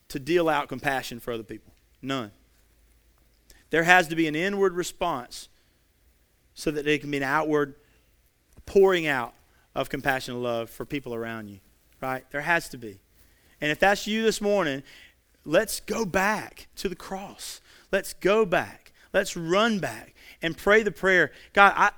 to 0.10 0.19
deal 0.19 0.49
out 0.49 0.67
compassion 0.67 1.19
for 1.19 1.34
other 1.34 1.41
people. 1.41 1.73
None. 1.99 2.30
There 3.71 3.84
has 3.84 4.08
to 4.10 4.15
be 4.15 4.28
an 4.28 4.36
inward 4.36 4.73
response 4.73 5.49
so 6.54 6.69
that 6.69 6.86
it 6.86 7.02
can 7.02 7.10
be 7.10 7.17
an 7.17 7.23
outward 7.23 7.73
pouring 8.65 9.08
out 9.08 9.34
of 9.76 9.89
compassion 9.89 10.36
and 10.36 10.43
love 10.43 10.69
for 10.69 10.86
people 10.86 11.13
around 11.13 11.47
you. 11.49 11.60
Right? 12.02 12.23
There 12.32 12.41
has 12.41 12.69
to 12.69 12.78
be. 12.78 12.99
And 13.62 13.71
if 13.71 13.80
that's 13.80 14.08
you 14.08 14.23
this 14.23 14.41
morning, 14.41 14.84
let's 15.45 15.80
go 15.80 16.06
back 16.06 16.67
to 16.78 16.89
the 16.89 16.95
cross. 16.95 17.62
Let's 17.91 18.13
go 18.13 18.45
back. 18.45 18.91
Let's 19.13 19.38
run 19.38 19.80
back 19.80 20.15
and 20.41 20.58
pray 20.58 20.84
the 20.84 20.91
prayer 20.91 21.32
God, 21.54 21.73
I, 21.76 21.91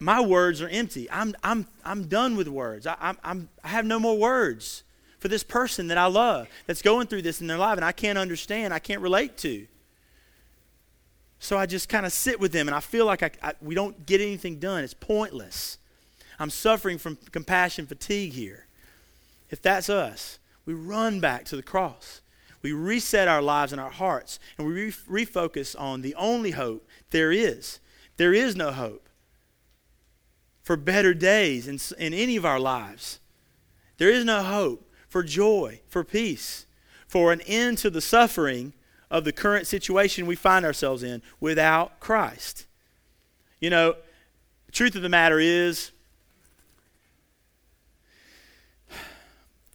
my 0.00 0.20
words 0.20 0.60
are 0.60 0.68
empty. 0.68 1.10
I'm, 1.10 1.34
I'm, 1.42 1.66
I'm 1.84 2.08
done 2.08 2.36
with 2.36 2.48
words. 2.48 2.86
I, 2.86 3.14
I'm, 3.22 3.48
I 3.62 3.68
have 3.68 3.84
no 3.84 3.98
more 3.98 4.18
words 4.18 4.82
for 5.18 5.28
this 5.28 5.42
person 5.42 5.88
that 5.88 5.98
I 5.98 6.06
love 6.06 6.48
that's 6.66 6.82
going 6.82 7.06
through 7.06 7.22
this 7.22 7.40
in 7.40 7.46
their 7.46 7.58
life 7.58 7.76
and 7.76 7.84
I 7.84 7.92
can't 7.92 8.18
understand, 8.18 8.74
I 8.74 8.78
can't 8.78 9.00
relate 9.00 9.38
to. 9.38 9.66
So 11.38 11.56
I 11.56 11.66
just 11.66 11.88
kind 11.88 12.06
of 12.06 12.12
sit 12.12 12.40
with 12.40 12.52
them 12.52 12.68
and 12.68 12.74
I 12.74 12.80
feel 12.80 13.06
like 13.06 13.22
I, 13.22 13.30
I, 13.42 13.54
we 13.60 13.74
don't 13.74 14.04
get 14.06 14.20
anything 14.20 14.58
done. 14.58 14.82
It's 14.82 14.94
pointless. 14.94 15.78
I'm 16.38 16.50
suffering 16.50 16.98
from 16.98 17.18
compassion 17.32 17.86
fatigue 17.86 18.32
here. 18.32 18.66
If 19.50 19.62
that's 19.62 19.88
us, 19.88 20.38
we 20.66 20.74
run 20.74 21.20
back 21.20 21.44
to 21.46 21.56
the 21.56 21.62
cross. 21.62 22.20
We 22.62 22.72
reset 22.72 23.28
our 23.28 23.42
lives 23.42 23.72
and 23.72 23.80
our 23.80 23.90
hearts 23.90 24.38
and 24.56 24.66
we 24.66 24.72
re- 24.72 25.26
refocus 25.26 25.78
on 25.78 26.00
the 26.00 26.14
only 26.14 26.52
hope 26.52 26.88
there 27.10 27.30
is. 27.30 27.78
There 28.16 28.32
is 28.32 28.56
no 28.56 28.72
hope 28.72 29.08
for 30.62 30.76
better 30.76 31.12
days 31.12 31.68
in, 31.68 31.78
in 31.98 32.14
any 32.14 32.36
of 32.36 32.46
our 32.46 32.58
lives 32.58 33.20
There 33.98 34.08
is 34.10 34.24
no 34.24 34.42
hope 34.42 34.90
for 35.08 35.22
joy, 35.22 35.80
for 35.86 36.02
peace, 36.02 36.66
for 37.06 37.32
an 37.32 37.40
end 37.42 37.78
to 37.78 37.90
the 37.90 38.00
suffering 38.00 38.72
of 39.10 39.24
the 39.24 39.32
current 39.32 39.68
situation 39.68 40.26
we 40.26 40.34
find 40.34 40.64
ourselves 40.64 41.04
in 41.04 41.22
without 41.38 42.00
Christ. 42.00 42.66
You 43.60 43.70
know, 43.70 43.94
the 44.66 44.72
truth 44.72 44.96
of 44.96 45.02
the 45.02 45.08
matter 45.08 45.38
is, 45.38 45.92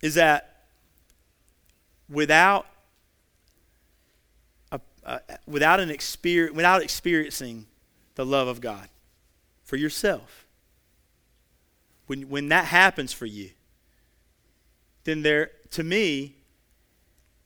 is 0.02 0.16
that 0.16 0.66
without 2.10 2.66
a, 4.72 4.80
without 5.48 5.80
an 5.80 5.90
experience, 5.90 6.56
without 6.56 6.82
experiencing 6.82 7.66
the 8.16 8.26
love 8.26 8.48
of 8.48 8.62
God 8.62 8.90
for 9.64 9.76
yourself, 9.76 10.46
when 12.08 12.30
when 12.30 12.50
that 12.50 12.66
happens 12.66 13.14
for 13.14 13.26
you, 13.26 13.52
then 15.04 15.22
there, 15.22 15.52
to 15.72 15.84
me, 15.84 16.36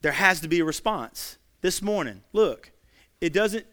there 0.02 0.12
has 0.12 0.42
to 0.42 0.48
be 0.48 0.60
a 0.60 0.66
response. 0.66 1.38
This 1.62 1.82
morning, 1.82 2.22
look, 2.34 2.72
it 3.22 3.32
doesn't, 3.32 3.66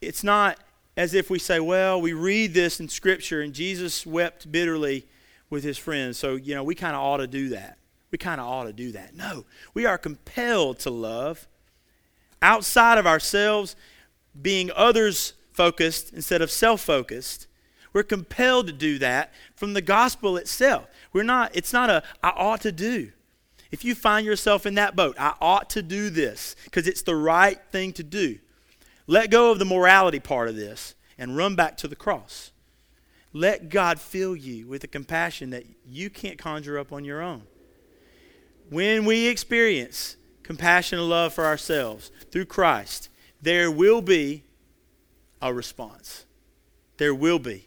it's 0.00 0.24
not 0.24 0.58
as 0.96 1.14
if 1.14 1.30
we 1.30 1.38
say, 1.38 1.60
well, 1.60 2.00
we 2.00 2.12
read 2.12 2.54
this 2.54 2.80
in 2.80 2.88
Scripture 2.88 3.40
and 3.40 3.54
Jesus 3.54 4.04
wept 4.04 4.50
bitterly 4.50 5.06
with 5.48 5.62
his 5.62 5.78
friends, 5.78 6.18
so, 6.18 6.34
you 6.34 6.54
know, 6.54 6.64
we 6.64 6.74
kind 6.74 6.96
of 6.96 7.02
ought 7.02 7.18
to 7.18 7.26
do 7.26 7.50
that. 7.50 7.78
We 8.10 8.18
kind 8.18 8.40
of 8.40 8.46
ought 8.46 8.64
to 8.64 8.72
do 8.72 8.92
that. 8.92 9.14
No, 9.14 9.44
we 9.74 9.86
are 9.86 9.98
compelled 9.98 10.78
to 10.80 10.90
love 10.90 11.46
outside 12.42 12.98
of 12.98 13.06
ourselves, 13.06 13.76
being 14.40 14.70
others 14.74 15.34
focused 15.52 16.12
instead 16.12 16.42
of 16.42 16.50
self 16.50 16.80
focused. 16.80 17.46
We're 17.92 18.02
compelled 18.04 18.66
to 18.68 18.72
do 18.72 18.98
that 18.98 19.32
from 19.56 19.72
the 19.72 19.82
gospel 19.82 20.36
itself. 20.36 20.86
We're 21.12 21.24
not, 21.24 21.54
it's 21.54 21.72
not 21.72 21.90
a, 21.90 22.02
I 22.22 22.30
ought 22.30 22.60
to 22.62 22.72
do. 22.72 23.12
If 23.70 23.84
you 23.84 23.94
find 23.94 24.26
yourself 24.26 24.66
in 24.66 24.74
that 24.74 24.96
boat, 24.96 25.16
I 25.18 25.34
ought 25.40 25.70
to 25.70 25.82
do 25.82 26.10
this 26.10 26.56
because 26.64 26.86
it's 26.86 27.02
the 27.02 27.16
right 27.16 27.58
thing 27.70 27.92
to 27.94 28.02
do. 28.02 28.38
Let 29.06 29.30
go 29.30 29.50
of 29.50 29.58
the 29.58 29.64
morality 29.64 30.20
part 30.20 30.48
of 30.48 30.56
this 30.56 30.94
and 31.18 31.36
run 31.36 31.56
back 31.56 31.76
to 31.78 31.88
the 31.88 31.96
cross. 31.96 32.52
Let 33.32 33.68
God 33.68 34.00
fill 34.00 34.34
you 34.34 34.66
with 34.66 34.82
a 34.82 34.88
compassion 34.88 35.50
that 35.50 35.64
you 35.86 36.10
can't 36.10 36.38
conjure 36.38 36.78
up 36.78 36.92
on 36.92 37.04
your 37.04 37.20
own. 37.20 37.42
When 38.70 39.04
we 39.04 39.26
experience 39.26 40.16
compassion 40.44 40.98
and 40.98 41.08
love 41.08 41.34
for 41.34 41.44
ourselves 41.44 42.10
through 42.30 42.46
Christ, 42.46 43.08
there 43.42 43.70
will 43.70 44.00
be 44.00 44.44
a 45.42 45.52
response. 45.52 46.24
There 46.96 47.14
will 47.14 47.40
be. 47.40 47.66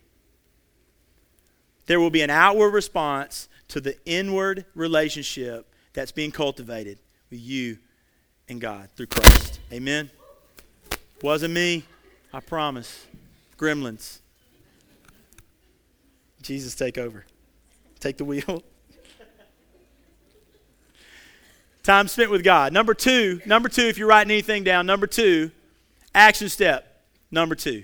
There 1.88 2.00
will 2.00 2.10
be 2.10 2.22
an 2.22 2.30
outward 2.30 2.70
response 2.70 3.50
to 3.68 3.82
the 3.82 3.98
inward 4.06 4.66
relationship 4.76 5.68
that's 5.92 6.12
being 6.12 6.32
cultivated 6.32 7.00
with 7.30 7.42
you 7.42 7.78
and 8.48 8.62
God 8.62 8.90
through 8.96 9.08
Christ. 9.08 9.60
Amen. 9.72 10.10
Wasn't 11.22 11.54
me, 11.54 11.84
I 12.34 12.40
promise. 12.40 13.06
Gremlins. 13.58 14.20
Jesus, 16.42 16.76
take 16.76 16.98
over. 16.98 17.26
Take 18.00 18.18
the 18.18 18.26
wheel. 18.26 18.64
Time 21.84 22.08
spent 22.08 22.32
with 22.32 22.46
God. 22.46 22.72
Number 22.72 22.94
two, 22.94 23.42
number 23.46 23.68
two, 23.68 23.82
if 23.82 23.98
you're 23.98 24.08
writing 24.08 24.32
anything 24.32 24.64
down, 24.64 24.86
number 24.86 25.06
two, 25.06 25.52
action 26.16 26.48
step. 26.48 27.04
Number 27.30 27.56
two, 27.56 27.84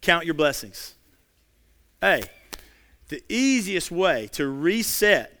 count 0.00 0.24
your 0.24 0.34
blessings. 0.34 0.94
Hey, 2.00 2.22
the 3.08 3.24
easiest 3.28 3.90
way 3.90 4.28
to 4.32 4.46
reset 4.46 5.36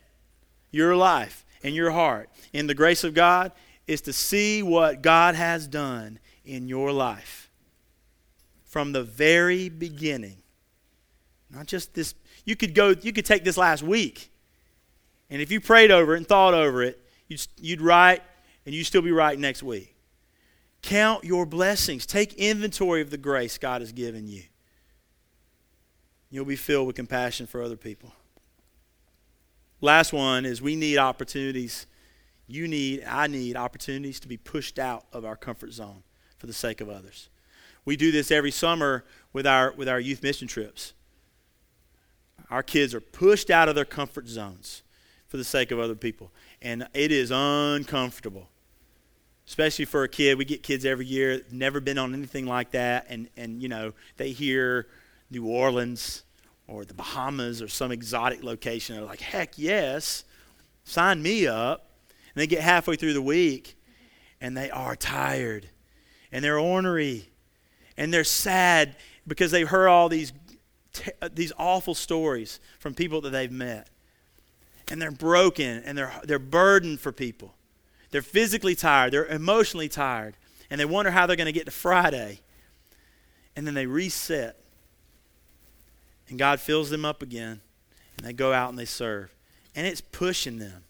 your 0.72 0.96
life 0.96 1.44
and 1.62 1.72
your 1.72 1.92
heart 1.92 2.30
in 2.52 2.66
the 2.66 2.74
grace 2.74 3.04
of 3.04 3.14
God 3.14 3.52
is 3.86 4.00
to 4.02 4.12
see 4.12 4.64
what 4.64 5.00
God 5.00 5.36
has 5.36 5.68
done 5.68 6.18
in 6.44 6.66
your 6.66 6.90
life 6.90 7.48
from 8.64 8.90
the 8.90 9.04
very 9.04 9.68
beginning. 9.68 10.38
Not 11.48 11.66
just 11.66 11.94
this 11.94 12.16
you 12.44 12.56
could 12.56 12.74
go 12.74 12.94
you 13.00 13.12
could 13.12 13.24
take 13.24 13.44
this 13.44 13.56
last 13.56 13.84
week 13.84 14.30
and 15.30 15.40
if 15.40 15.50
you 15.50 15.60
prayed 15.60 15.90
over 15.90 16.14
it 16.14 16.18
and 16.18 16.26
thought 16.26 16.54
over 16.54 16.82
it, 16.82 17.00
you'd, 17.28 17.46
you'd 17.60 17.80
write 17.80 18.22
and 18.66 18.74
you'd 18.74 18.84
still 18.84 19.02
be 19.02 19.12
right 19.12 19.38
next 19.38 19.62
week. 19.62 19.94
Count 20.82 21.24
your 21.24 21.46
blessings. 21.46 22.04
Take 22.06 22.34
inventory 22.34 23.00
of 23.00 23.10
the 23.10 23.16
grace 23.16 23.58
God 23.58 23.80
has 23.80 23.92
given 23.92 24.28
you. 24.28 24.42
You'll 26.30 26.44
be 26.44 26.56
filled 26.56 26.86
with 26.86 26.96
compassion 26.96 27.46
for 27.46 27.62
other 27.62 27.76
people. 27.76 28.12
Last 29.80 30.12
one 30.12 30.44
is 30.44 30.60
we 30.60 30.76
need 30.76 30.98
opportunities. 30.98 31.86
You 32.46 32.68
need, 32.68 33.04
I 33.06 33.26
need 33.26 33.56
opportunities 33.56 34.20
to 34.20 34.28
be 34.28 34.36
pushed 34.36 34.78
out 34.78 35.04
of 35.12 35.24
our 35.24 35.36
comfort 35.36 35.72
zone 35.72 36.02
for 36.38 36.46
the 36.46 36.52
sake 36.52 36.80
of 36.80 36.88
others. 36.88 37.28
We 37.84 37.96
do 37.96 38.10
this 38.10 38.30
every 38.30 38.50
summer 38.50 39.04
with 39.32 39.46
our, 39.46 39.72
with 39.72 39.88
our 39.88 40.00
youth 40.00 40.22
mission 40.22 40.48
trips. 40.48 40.94
Our 42.50 42.62
kids 42.62 42.94
are 42.94 43.00
pushed 43.00 43.50
out 43.50 43.68
of 43.68 43.74
their 43.74 43.84
comfort 43.84 44.28
zones 44.28 44.82
for 45.28 45.36
the 45.36 45.44
sake 45.44 45.70
of 45.70 45.78
other 45.78 45.94
people. 45.94 46.30
And 46.64 46.88
it 46.94 47.12
is 47.12 47.30
uncomfortable, 47.30 48.48
especially 49.46 49.84
for 49.84 50.02
a 50.02 50.08
kid. 50.08 50.38
We 50.38 50.46
get 50.46 50.62
kids 50.62 50.86
every 50.86 51.04
year, 51.04 51.42
never 51.52 51.78
been 51.78 51.98
on 51.98 52.14
anything 52.14 52.46
like 52.46 52.70
that. 52.70 53.04
And, 53.10 53.28
and 53.36 53.62
you 53.62 53.68
know, 53.68 53.92
they 54.16 54.30
hear 54.30 54.86
New 55.30 55.46
Orleans 55.46 56.22
or 56.66 56.86
the 56.86 56.94
Bahamas 56.94 57.60
or 57.60 57.68
some 57.68 57.92
exotic 57.92 58.42
location. 58.42 58.96
They're 58.96 59.04
like, 59.04 59.20
heck 59.20 59.58
yes, 59.58 60.24
sign 60.84 61.22
me 61.22 61.46
up. 61.46 61.86
And 62.34 62.40
they 62.40 62.46
get 62.46 62.62
halfway 62.62 62.96
through 62.96 63.12
the 63.12 63.22
week 63.22 63.76
and 64.40 64.56
they 64.56 64.70
are 64.70 64.96
tired 64.96 65.68
and 66.32 66.42
they're 66.42 66.58
ornery 66.58 67.28
and 67.98 68.12
they're 68.12 68.24
sad 68.24 68.96
because 69.26 69.50
they've 69.50 69.68
heard 69.68 69.88
all 69.88 70.08
these, 70.08 70.32
uh, 71.20 71.28
these 71.30 71.52
awful 71.58 71.94
stories 71.94 72.58
from 72.78 72.94
people 72.94 73.20
that 73.20 73.30
they've 73.30 73.52
met. 73.52 73.88
And 74.90 75.00
they're 75.00 75.10
broken 75.10 75.82
and 75.84 75.96
they're, 75.96 76.12
they're 76.24 76.38
burdened 76.38 77.00
for 77.00 77.12
people. 77.12 77.54
They're 78.10 78.22
physically 78.22 78.74
tired, 78.74 79.12
they're 79.12 79.26
emotionally 79.26 79.88
tired, 79.88 80.36
and 80.70 80.80
they 80.80 80.84
wonder 80.84 81.10
how 81.10 81.26
they're 81.26 81.36
going 81.36 81.46
to 81.46 81.52
get 81.52 81.64
to 81.64 81.72
Friday. 81.72 82.40
And 83.56 83.66
then 83.66 83.74
they 83.74 83.86
reset 83.86 84.56
and 86.28 86.38
God 86.38 86.60
fills 86.60 86.90
them 86.90 87.04
up 87.04 87.22
again, 87.22 87.60
and 88.16 88.26
they 88.26 88.32
go 88.32 88.52
out 88.52 88.70
and 88.70 88.78
they 88.78 88.84
serve. 88.84 89.34
And 89.74 89.86
it's 89.86 90.00
pushing 90.00 90.58
them. 90.58 90.84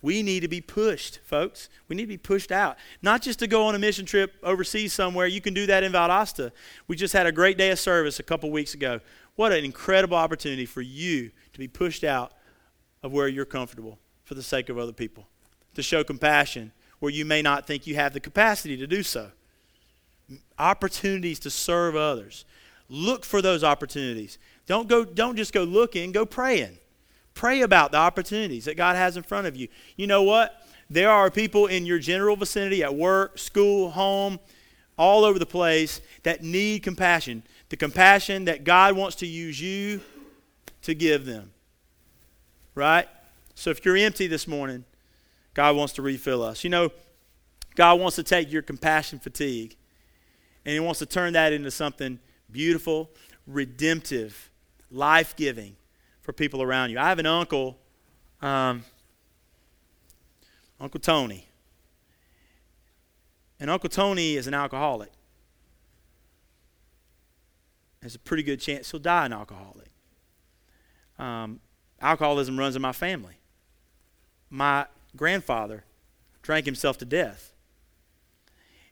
We 0.00 0.22
need 0.22 0.40
to 0.40 0.48
be 0.48 0.60
pushed, 0.60 1.20
folks. 1.24 1.68
We 1.88 1.94
need 1.94 2.02
to 2.02 2.08
be 2.08 2.18
pushed 2.18 2.50
out. 2.50 2.76
Not 3.02 3.22
just 3.22 3.38
to 3.40 3.46
go 3.46 3.66
on 3.66 3.74
a 3.74 3.78
mission 3.78 4.04
trip 4.04 4.34
overseas 4.42 4.92
somewhere. 4.92 5.26
You 5.26 5.40
can 5.40 5.54
do 5.54 5.66
that 5.66 5.84
in 5.84 5.92
Valdosta. 5.92 6.50
We 6.88 6.96
just 6.96 7.12
had 7.12 7.26
a 7.26 7.32
great 7.32 7.56
day 7.56 7.70
of 7.70 7.78
service 7.78 8.18
a 8.18 8.24
couple 8.24 8.50
weeks 8.50 8.74
ago. 8.74 9.00
What 9.36 9.52
an 9.52 9.64
incredible 9.64 10.16
opportunity 10.16 10.66
for 10.66 10.82
you 10.82 11.30
to 11.52 11.58
be 11.58 11.68
pushed 11.68 12.02
out 12.02 12.32
of 13.02 13.12
where 13.12 13.28
you're 13.28 13.44
comfortable 13.44 13.98
for 14.24 14.34
the 14.34 14.42
sake 14.42 14.68
of 14.68 14.78
other 14.78 14.92
people. 14.92 15.26
To 15.74 15.82
show 15.82 16.04
compassion 16.04 16.72
where 16.98 17.10
you 17.10 17.24
may 17.24 17.42
not 17.42 17.66
think 17.66 17.86
you 17.86 17.94
have 17.96 18.12
the 18.12 18.20
capacity 18.20 18.76
to 18.76 18.86
do 18.86 19.02
so. 19.02 19.30
Opportunities 20.58 21.38
to 21.40 21.50
serve 21.50 21.96
others. 21.96 22.44
Look 22.88 23.24
for 23.24 23.42
those 23.42 23.64
opportunities. 23.64 24.38
Don't 24.66 24.88
go 24.88 25.04
don't 25.04 25.36
just 25.36 25.52
go 25.52 25.64
looking, 25.64 26.12
go 26.12 26.24
praying. 26.24 26.78
Pray 27.34 27.62
about 27.62 27.90
the 27.90 27.98
opportunities 27.98 28.66
that 28.66 28.76
God 28.76 28.96
has 28.96 29.16
in 29.16 29.22
front 29.22 29.46
of 29.46 29.56
you. 29.56 29.68
You 29.96 30.06
know 30.06 30.22
what? 30.22 30.66
There 30.90 31.10
are 31.10 31.30
people 31.30 31.66
in 31.66 31.86
your 31.86 31.98
general 31.98 32.36
vicinity 32.36 32.82
at 32.84 32.94
work, 32.94 33.38
school, 33.38 33.90
home, 33.90 34.38
all 34.98 35.24
over 35.24 35.38
the 35.38 35.46
place 35.46 36.00
that 36.22 36.42
need 36.42 36.82
compassion. 36.82 37.42
The 37.70 37.76
compassion 37.76 38.44
that 38.44 38.64
God 38.64 38.94
wants 38.94 39.16
to 39.16 39.26
use 39.26 39.60
you 39.60 40.00
to 40.82 40.94
give 40.94 41.24
them. 41.24 41.50
Right? 42.74 43.08
So 43.54 43.70
if 43.70 43.84
you're 43.84 43.96
empty 43.96 44.26
this 44.26 44.48
morning, 44.48 44.84
God 45.54 45.76
wants 45.76 45.92
to 45.94 46.02
refill 46.02 46.42
us. 46.42 46.64
You 46.64 46.70
know, 46.70 46.90
God 47.74 48.00
wants 48.00 48.16
to 48.16 48.22
take 48.22 48.50
your 48.50 48.62
compassion 48.62 49.18
fatigue 49.18 49.76
and 50.64 50.72
He 50.72 50.80
wants 50.80 50.98
to 51.00 51.06
turn 51.06 51.32
that 51.34 51.52
into 51.52 51.70
something 51.70 52.18
beautiful, 52.50 53.10
redemptive, 53.46 54.50
life 54.90 55.34
giving 55.36 55.76
for 56.20 56.32
people 56.32 56.62
around 56.62 56.90
you. 56.90 56.98
I 56.98 57.08
have 57.08 57.18
an 57.18 57.26
uncle, 57.26 57.78
um, 58.40 58.84
Uncle 60.80 61.00
Tony. 61.00 61.48
And 63.58 63.70
Uncle 63.70 63.88
Tony 63.88 64.36
is 64.36 64.46
an 64.46 64.54
alcoholic. 64.54 65.12
There's 68.00 68.16
a 68.16 68.18
pretty 68.18 68.42
good 68.42 68.60
chance 68.60 68.90
he'll 68.90 69.00
die 69.00 69.26
an 69.26 69.32
alcoholic. 69.32 69.88
Um, 71.18 71.60
alcoholism 72.02 72.58
runs 72.58 72.76
in 72.76 72.82
my 72.82 72.92
family. 72.92 73.34
My 74.50 74.86
grandfather 75.16 75.84
drank 76.42 76.66
himself 76.66 76.98
to 76.98 77.04
death. 77.04 77.52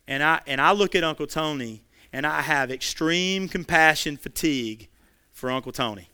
And 0.07 0.23
I, 0.23 0.41
and 0.47 0.59
I 0.59 0.71
look 0.71 0.95
at 0.95 1.03
Uncle 1.03 1.27
Tony 1.27 1.83
and 2.11 2.25
I 2.25 2.41
have 2.41 2.71
extreme 2.71 3.47
compassion 3.47 4.17
fatigue 4.17 4.89
for 5.31 5.51
Uncle 5.51 5.71
Tony. 5.71 6.09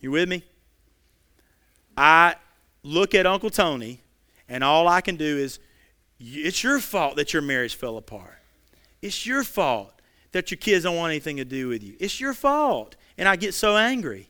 You 0.00 0.10
with 0.10 0.28
me? 0.28 0.44
I 1.96 2.36
look 2.82 3.14
at 3.14 3.26
Uncle 3.26 3.50
Tony, 3.50 4.02
and 4.48 4.62
all 4.62 4.86
I 4.86 5.00
can 5.00 5.16
do 5.16 5.38
is, 5.38 5.58
it's 6.20 6.62
your 6.62 6.78
fault 6.78 7.16
that 7.16 7.32
your 7.32 7.42
marriage 7.42 7.74
fell 7.74 7.96
apart. 7.96 8.38
It's 9.02 9.26
your 9.26 9.42
fault 9.42 9.92
that 10.32 10.50
your 10.50 10.58
kids 10.58 10.84
don't 10.84 10.96
want 10.96 11.10
anything 11.10 11.38
to 11.38 11.44
do 11.44 11.68
with 11.68 11.82
you. 11.82 11.96
It's 11.98 12.20
your 12.20 12.34
fault. 12.34 12.96
And 13.18 13.28
I 13.28 13.36
get 13.36 13.54
so 13.54 13.76
angry. 13.76 14.28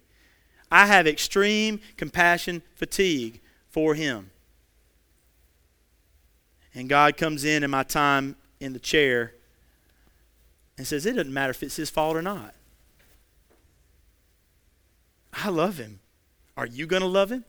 I 0.70 0.87
have 0.87 1.07
extreme 1.07 1.81
compassion 1.96 2.62
fatigue 2.74 3.40
for 3.68 3.94
him. 3.94 4.31
And 6.74 6.88
God 6.88 7.16
comes 7.16 7.44
in 7.44 7.62
in 7.62 7.70
my 7.70 7.85
time 7.85 8.37
in 8.61 8.72
the 8.72 8.79
chair 8.79 9.33
and 10.76 10.87
says, 10.87 11.07
It 11.07 11.16
doesn't 11.16 11.33
matter 11.33 11.50
if 11.50 11.62
it's 11.62 11.76
his 11.76 11.90
fault 11.90 12.16
or 12.16 12.22
not. 12.22 12.55
I 15.33 15.48
love 15.48 15.79
him. 15.79 16.00
Are 16.57 16.66
you 16.66 16.87
going 16.87 17.02
to 17.02 17.09
love 17.09 17.31
him, 17.31 17.44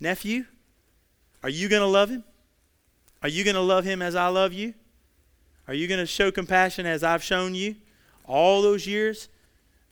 nephew? 0.00 0.46
Are 1.42 1.48
you 1.48 1.68
going 1.68 1.82
to 1.82 1.86
love 1.86 2.10
him? 2.10 2.24
Are 3.22 3.28
you 3.28 3.44
going 3.44 3.56
to 3.56 3.62
love 3.62 3.84
him 3.84 4.02
as 4.02 4.14
I 4.14 4.28
love 4.28 4.52
you? 4.52 4.74
Are 5.68 5.74
you 5.74 5.86
going 5.86 6.00
to 6.00 6.06
show 6.06 6.30
compassion 6.30 6.86
as 6.86 7.04
I've 7.04 7.22
shown 7.22 7.54
you 7.54 7.76
all 8.26 8.62
those 8.62 8.86
years? 8.86 9.28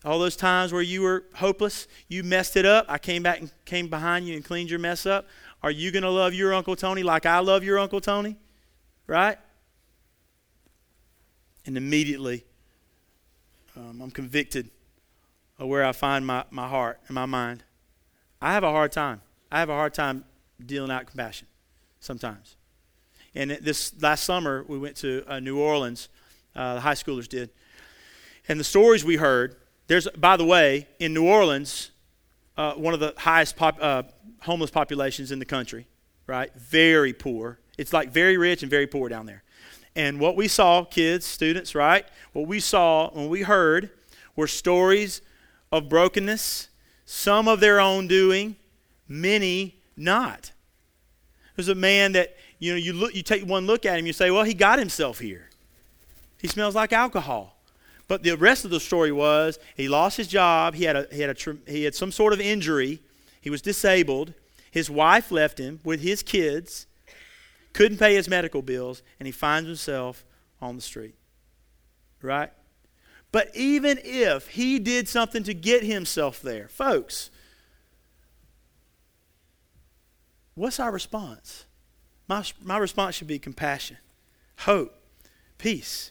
All 0.05 0.19
those 0.19 0.37
times 0.37 0.73
where 0.73 0.83
you 0.83 1.03
were 1.03 1.25
hopeless, 1.35 1.87
you 2.09 2.25
messed 2.25 2.57
it 2.57 2.65
up. 2.65 2.87
I 2.89 2.99
came 2.99 3.23
back 3.23 3.41
and 3.41 3.51
came 3.67 3.89
behind 3.89 4.27
you 4.27 4.35
and 4.35 4.45
cleaned 4.45 4.71
your 4.71 4.79
mess 4.79 5.05
up. 5.05 5.27
Are 5.63 5.71
you 5.71 5.91
going 5.91 6.03
to 6.03 6.11
love 6.11 6.33
your 6.33 6.55
Uncle 6.55 6.75
Tony 6.75 7.03
like 7.03 7.27
I 7.27 7.41
love 7.41 7.63
your 7.63 7.79
Uncle 7.79 8.01
Tony? 8.01 8.37
Right? 9.07 9.37
And 11.67 11.77
immediately, 11.77 12.45
um, 13.77 14.01
I'm 14.01 14.11
convicted 14.11 14.71
of 15.59 15.69
where 15.69 15.85
I 15.85 15.93
find 15.93 16.27
my, 16.27 16.45
my 16.51 16.67
heart 16.67 16.99
and 17.07 17.15
my 17.15 17.27
mind. 17.27 17.63
I 18.41 18.55
have 18.55 18.65
a 18.65 18.71
hard 18.71 18.93
time. 18.93 19.21
I 19.53 19.59
have 19.59 19.69
a 19.69 19.75
hard 19.75 19.93
time 19.93 20.25
dealing 20.65 20.91
out 20.91 21.07
compassion 21.07 21.47
sometimes. 22.01 22.57
And 23.35 23.51
this 23.51 23.93
last 24.01 24.25
summer, 24.25 24.65
we 24.67 24.79
went 24.79 24.97
to 24.97 25.25
uh, 25.29 25.41
New 25.41 25.59
Orleans. 25.59 26.09
Uh, 26.57 26.75
the 26.75 26.81
high 26.81 26.95
schoolers 26.95 27.29
did. 27.29 27.51
And 28.49 28.59
the 28.59 28.65
stories 28.65 29.05
we 29.05 29.17
heard, 29.17 29.57
there's, 29.91 30.07
by 30.17 30.37
the 30.37 30.45
way, 30.45 30.87
in 31.01 31.13
New 31.13 31.27
Orleans, 31.27 31.91
uh, 32.57 32.75
one 32.75 32.95
of 32.95 33.01
the 33.01 33.13
highest 33.19 33.57
pop, 33.57 33.77
uh, 33.81 34.05
homeless 34.41 34.71
populations 34.71 35.33
in 35.33 35.41
the 35.41 35.45
country, 35.45 35.85
right? 36.29 36.55
Very 36.55 37.13
poor. 37.13 37.59
It's 37.77 37.93
like 37.93 38.13
very 38.13 38.37
rich 38.37 38.63
and 38.63 38.71
very 38.71 38.87
poor 38.87 39.09
down 39.09 39.27
there. 39.27 39.43
And 39.97 40.21
what 40.21 40.37
we 40.37 40.47
saw, 40.47 40.85
kids, 40.85 41.27
students, 41.27 41.75
right? 41.75 42.07
What 42.33 42.47
we 42.47 42.61
saw 42.61 43.11
when 43.11 43.29
we 43.29 43.43
heard 43.43 43.91
were 44.37 44.47
stories 44.47 45.23
of 45.73 45.89
brokenness, 45.89 46.69
some 47.05 47.49
of 47.49 47.59
their 47.59 47.81
own 47.81 48.07
doing, 48.07 48.55
many 49.09 49.75
not. 49.97 50.53
There's 51.57 51.67
a 51.67 51.75
man 51.75 52.13
that 52.13 52.37
you 52.61 52.71
know 52.71 52.77
you 52.77 52.93
look, 52.93 53.13
you 53.13 53.25
take 53.25 53.45
one 53.45 53.67
look 53.67 53.85
at 53.85 53.99
him, 53.99 54.07
you 54.07 54.13
say, 54.13 54.31
well, 54.31 54.45
he 54.45 54.55
got 54.55 54.79
himself 54.79 55.19
here. 55.19 55.51
He 56.41 56.47
smells 56.47 56.77
like 56.77 56.93
alcohol. 56.93 57.60
But 58.11 58.25
the 58.25 58.37
rest 58.37 58.65
of 58.65 58.73
the 58.73 58.81
story 58.81 59.13
was 59.13 59.61
he 59.77 59.89
lost 59.89 60.17
his 60.17 60.27
job. 60.27 60.75
He 60.75 60.83
had 60.83 60.97
a, 60.97 61.07
he 61.13 61.21
had 61.21 61.31
a 61.31 61.57
he 61.71 61.85
had 61.85 61.95
some 61.95 62.11
sort 62.11 62.33
of 62.33 62.41
injury. 62.41 62.99
He 63.41 63.51
was 63.51 63.63
disabled. 63.63 64.35
His 64.73 64.91
wife 64.91 65.31
left 65.31 65.59
him 65.61 65.79
with 65.85 66.01
his 66.01 66.25
kids. 66.25 66.89
Couldn't 67.73 67.99
pay 67.99 68.17
his 68.17 68.29
medical 68.29 68.63
bills, 68.63 69.05
and 69.21 69.29
he 69.29 69.33
finds 69.33 69.69
himself 69.69 70.25
on 70.61 70.75
the 70.75 70.83
street. 70.83 71.15
Right? 72.21 72.51
But 73.31 73.55
even 73.55 74.01
if 74.03 74.49
he 74.49 74.81
did 74.81 75.09
something 75.09 75.45
to 75.45 75.55
get 75.55 75.85
himself 75.85 76.43
there, 76.43 76.67
folks, 76.67 77.31
what's 80.57 80.81
our 80.81 80.91
response? 80.91 81.65
My, 82.27 82.43
my 82.61 82.79
response 82.79 83.15
should 83.15 83.29
be 83.29 83.39
compassion, 83.39 83.99
hope, 84.57 85.01
peace. 85.59 86.11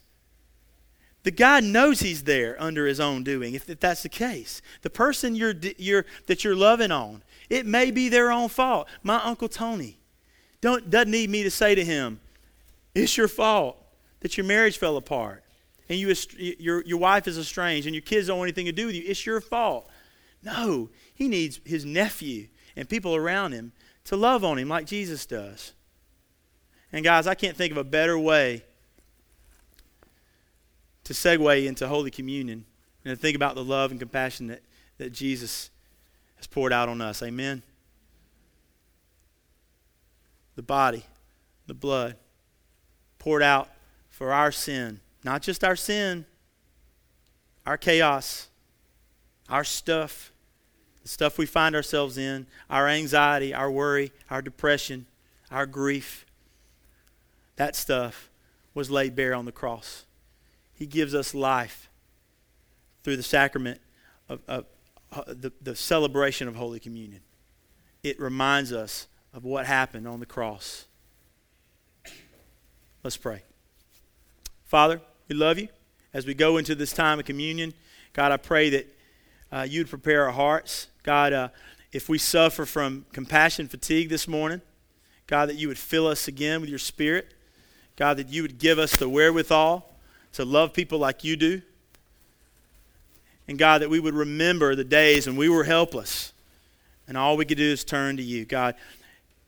The 1.24 1.32
guy 1.32 1.60
knows 1.60 2.00
he's 2.00 2.24
there 2.24 2.56
under 2.62 2.88
his 2.88 3.00
own 3.00 3.24
doing, 3.24 3.54
if, 3.54 3.70
if 3.70 3.80
that's 3.80 4.04
the 4.04 4.10
case. 4.10 4.62
The 4.82 4.90
person 4.90 5.36
you're, 5.36 5.54
you're, 5.78 6.06
that 6.28 6.44
you're 6.44 6.56
loving 6.56 6.92
on, 6.92 7.24
it 7.50 7.66
may 7.66 7.92
be 7.92 8.08
their 8.08 8.32
own 8.32 8.48
fault. 8.50 8.88
My 9.04 9.22
Uncle 9.24 9.50
Tony 9.50 10.00
don't, 10.62 10.90
doesn't 10.90 11.12
need 11.12 11.30
me 11.30 11.44
to 11.44 11.52
say 11.52 11.76
to 11.76 11.84
him, 11.84 12.20
It's 12.96 13.18
your 13.18 13.28
fault 13.28 13.78
that 14.22 14.38
your 14.38 14.46
marriage 14.46 14.78
fell 14.78 14.98
apart 14.98 15.44
and 15.90 16.00
you, 16.00 16.14
your, 16.38 16.84
your 16.86 16.98
wife 16.98 17.28
is 17.28 17.38
estranged 17.38 17.88
and 17.88 17.96
your 17.96 18.02
kids 18.02 18.28
don't 18.28 18.38
want 18.38 18.48
anything 18.48 18.66
to 18.66 18.72
do 18.72 18.86
with 18.86 18.96
you. 18.96 19.04
It's 19.06 19.26
your 19.26 19.42
fault. 19.42 19.90
No, 20.44 20.90
he 21.14 21.28
needs 21.28 21.60
his 21.66 21.84
nephew 21.84 22.48
and 22.76 22.88
people 22.88 23.16
around 23.16 23.52
him 23.52 23.74
to 24.06 24.16
love 24.16 24.46
on 24.46 24.58
him 24.58 24.70
like 24.70 24.86
Jesus 24.86 25.26
does. 25.26 25.74
And 26.94 27.04
guys, 27.04 27.28
I 27.28 27.36
can't 27.36 27.58
think 27.58 27.72
of 27.72 27.78
a 27.78 27.84
better 27.84 28.18
way 28.18 28.64
to 31.10 31.14
segue 31.14 31.66
into 31.66 31.88
Holy 31.88 32.12
Communion 32.12 32.66
and 33.04 33.18
to 33.18 33.20
think 33.20 33.36
about 33.36 33.56
the 33.56 33.64
love 33.64 33.90
and 33.90 34.00
compassion 34.00 34.46
that, 34.48 34.62
that 35.00 35.12
Jesus 35.12 35.72
has 36.38 36.46
poured 36.46 36.72
out 36.72 36.88
on 36.88 37.02
us. 37.02 37.24
Amen. 37.24 37.64
The 40.56 40.62
body, 40.62 41.04
the 41.66 41.74
blood, 41.74 42.16
poured 43.18 43.42
out 43.42 43.70
for 44.10 44.32
our 44.32 44.52
sin 44.52 45.00
not 45.24 45.42
just 45.42 45.64
our 45.64 45.76
sin, 45.76 46.26
our 47.66 47.78
chaos, 47.78 48.48
our 49.50 49.64
stuff, 49.64 50.32
the 51.04 51.10
stuff 51.10 51.38
we 51.38 51.46
find 51.46 51.76
ourselves 51.76 52.18
in, 52.18 52.48
our 52.70 52.88
anxiety, 52.88 53.54
our 53.54 53.70
worry, 53.70 54.12
our 54.30 54.42
depression, 54.42 55.06
our 55.52 55.66
grief. 55.66 56.26
That 57.58 57.76
stuff 57.76 58.30
was 58.74 58.90
laid 58.90 59.16
bare 59.16 59.34
on 59.34 59.46
the 59.46 59.52
cross. 59.52 60.06
He 60.80 60.86
gives 60.86 61.14
us 61.14 61.36
life 61.36 61.90
through 63.04 63.18
the 63.18 63.24
sacrament 63.24 63.82
of, 64.30 64.40
of 64.48 64.66
uh, 65.12 65.24
the, 65.28 65.52
the 65.62 65.76
celebration 65.76 66.48
of 66.48 66.56
Holy 66.56 66.80
Communion. 66.80 67.20
It 68.02 68.18
reminds 68.18 68.72
us 68.72 69.08
of 69.34 69.44
what 69.44 69.66
happened 69.66 70.08
on 70.08 70.22
the 70.22 70.26
cross. 70.26 70.86
Let's 73.04 73.18
pray. 73.18 73.44
Father, 74.64 75.02
we 75.28 75.36
love 75.36 75.60
you. 75.60 75.68
As 76.14 76.26
we 76.26 76.34
go 76.34 76.58
into 76.58 76.76
this 76.76 76.94
time 76.94 77.20
of 77.20 77.26
communion, 77.26 77.74
God, 78.14 78.32
I 78.32 78.38
pray 78.38 78.70
that 78.70 78.98
uh, 79.52 79.68
you'd 79.70 79.90
prepare 79.90 80.26
our 80.26 80.32
hearts. 80.32 80.88
God, 81.04 81.34
uh, 81.34 81.50
if 81.92 82.08
we 82.08 82.18
suffer 82.18 82.66
from 82.66 83.06
compassion 83.12 83.68
fatigue 83.68 84.10
this 84.10 84.28
morning, 84.28 84.62
God, 85.28 85.50
that 85.50 85.58
you 85.58 85.68
would 85.68 85.78
fill 85.78 86.08
us 86.08 86.28
again 86.28 86.62
with 86.62 86.70
your 86.70 86.80
spirit. 86.80 87.34
God, 87.98 88.16
that 88.18 88.30
you 88.30 88.44
would 88.44 88.60
give 88.60 88.80
us 88.80 88.96
the 88.96 89.10
wherewithal 89.10 89.90
to 90.34 90.46
love 90.46 90.74
people 90.74 91.00
like 91.00 91.24
you 91.24 91.36
do. 91.36 91.62
And 93.48 93.58
God, 93.58 93.82
that 93.82 93.90
we 93.90 94.00
would 94.00 94.14
remember 94.14 94.76
the 94.76 94.84
days 94.84 95.26
when 95.26 95.36
we 95.36 95.50
were 95.50 95.64
helpless 95.64 96.34
and 97.10 97.18
all 97.18 97.36
we 97.36 97.44
could 97.44 97.58
do 97.58 97.72
is 97.72 97.84
turn 97.84 98.18
to 98.18 98.24
you. 98.24 98.46
God, 98.46 98.76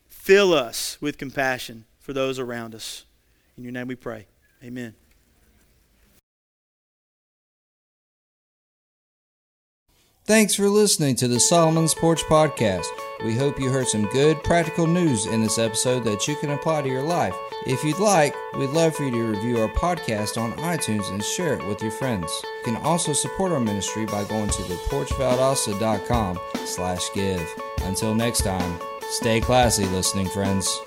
fill 0.09 0.53
us 0.53 0.97
with 0.99 1.17
compassion 1.17 1.85
for 1.99 2.11
those 2.11 2.39
around 2.39 2.73
us. 2.73 3.05
In 3.55 3.63
your 3.63 3.71
name 3.71 3.87
we 3.87 3.95
pray. 3.95 4.25
Amen. 4.63 4.95
Thanks 10.31 10.55
for 10.55 10.69
listening 10.69 11.17
to 11.17 11.27
the 11.27 11.41
Solomon's 11.41 11.93
Porch 11.93 12.23
Podcast. 12.23 12.85
We 13.25 13.35
hope 13.35 13.59
you 13.59 13.69
heard 13.69 13.89
some 13.89 14.05
good 14.11 14.41
practical 14.45 14.87
news 14.87 15.25
in 15.25 15.41
this 15.41 15.59
episode 15.59 16.05
that 16.05 16.25
you 16.25 16.37
can 16.37 16.51
apply 16.51 16.83
to 16.83 16.87
your 16.87 17.03
life. 17.03 17.35
If 17.67 17.83
you'd 17.83 17.99
like, 17.99 18.33
we'd 18.57 18.69
love 18.69 18.95
for 18.95 19.03
you 19.03 19.11
to 19.11 19.23
review 19.23 19.59
our 19.59 19.67
podcast 19.67 20.41
on 20.41 20.53
iTunes 20.53 21.11
and 21.11 21.21
share 21.21 21.55
it 21.55 21.67
with 21.67 21.81
your 21.81 21.91
friends. 21.91 22.31
You 22.43 22.73
can 22.73 22.77
also 22.77 23.11
support 23.11 23.51
our 23.51 23.59
ministry 23.59 24.05
by 24.05 24.23
going 24.23 24.49
to 24.51 24.61
theporchvaldosta.com 24.61 26.39
slash 26.63 27.13
give. 27.13 27.61
Until 27.83 28.15
next 28.15 28.45
time, 28.45 28.79
stay 29.09 29.41
classy, 29.41 29.85
listening 29.87 30.29
friends. 30.29 30.79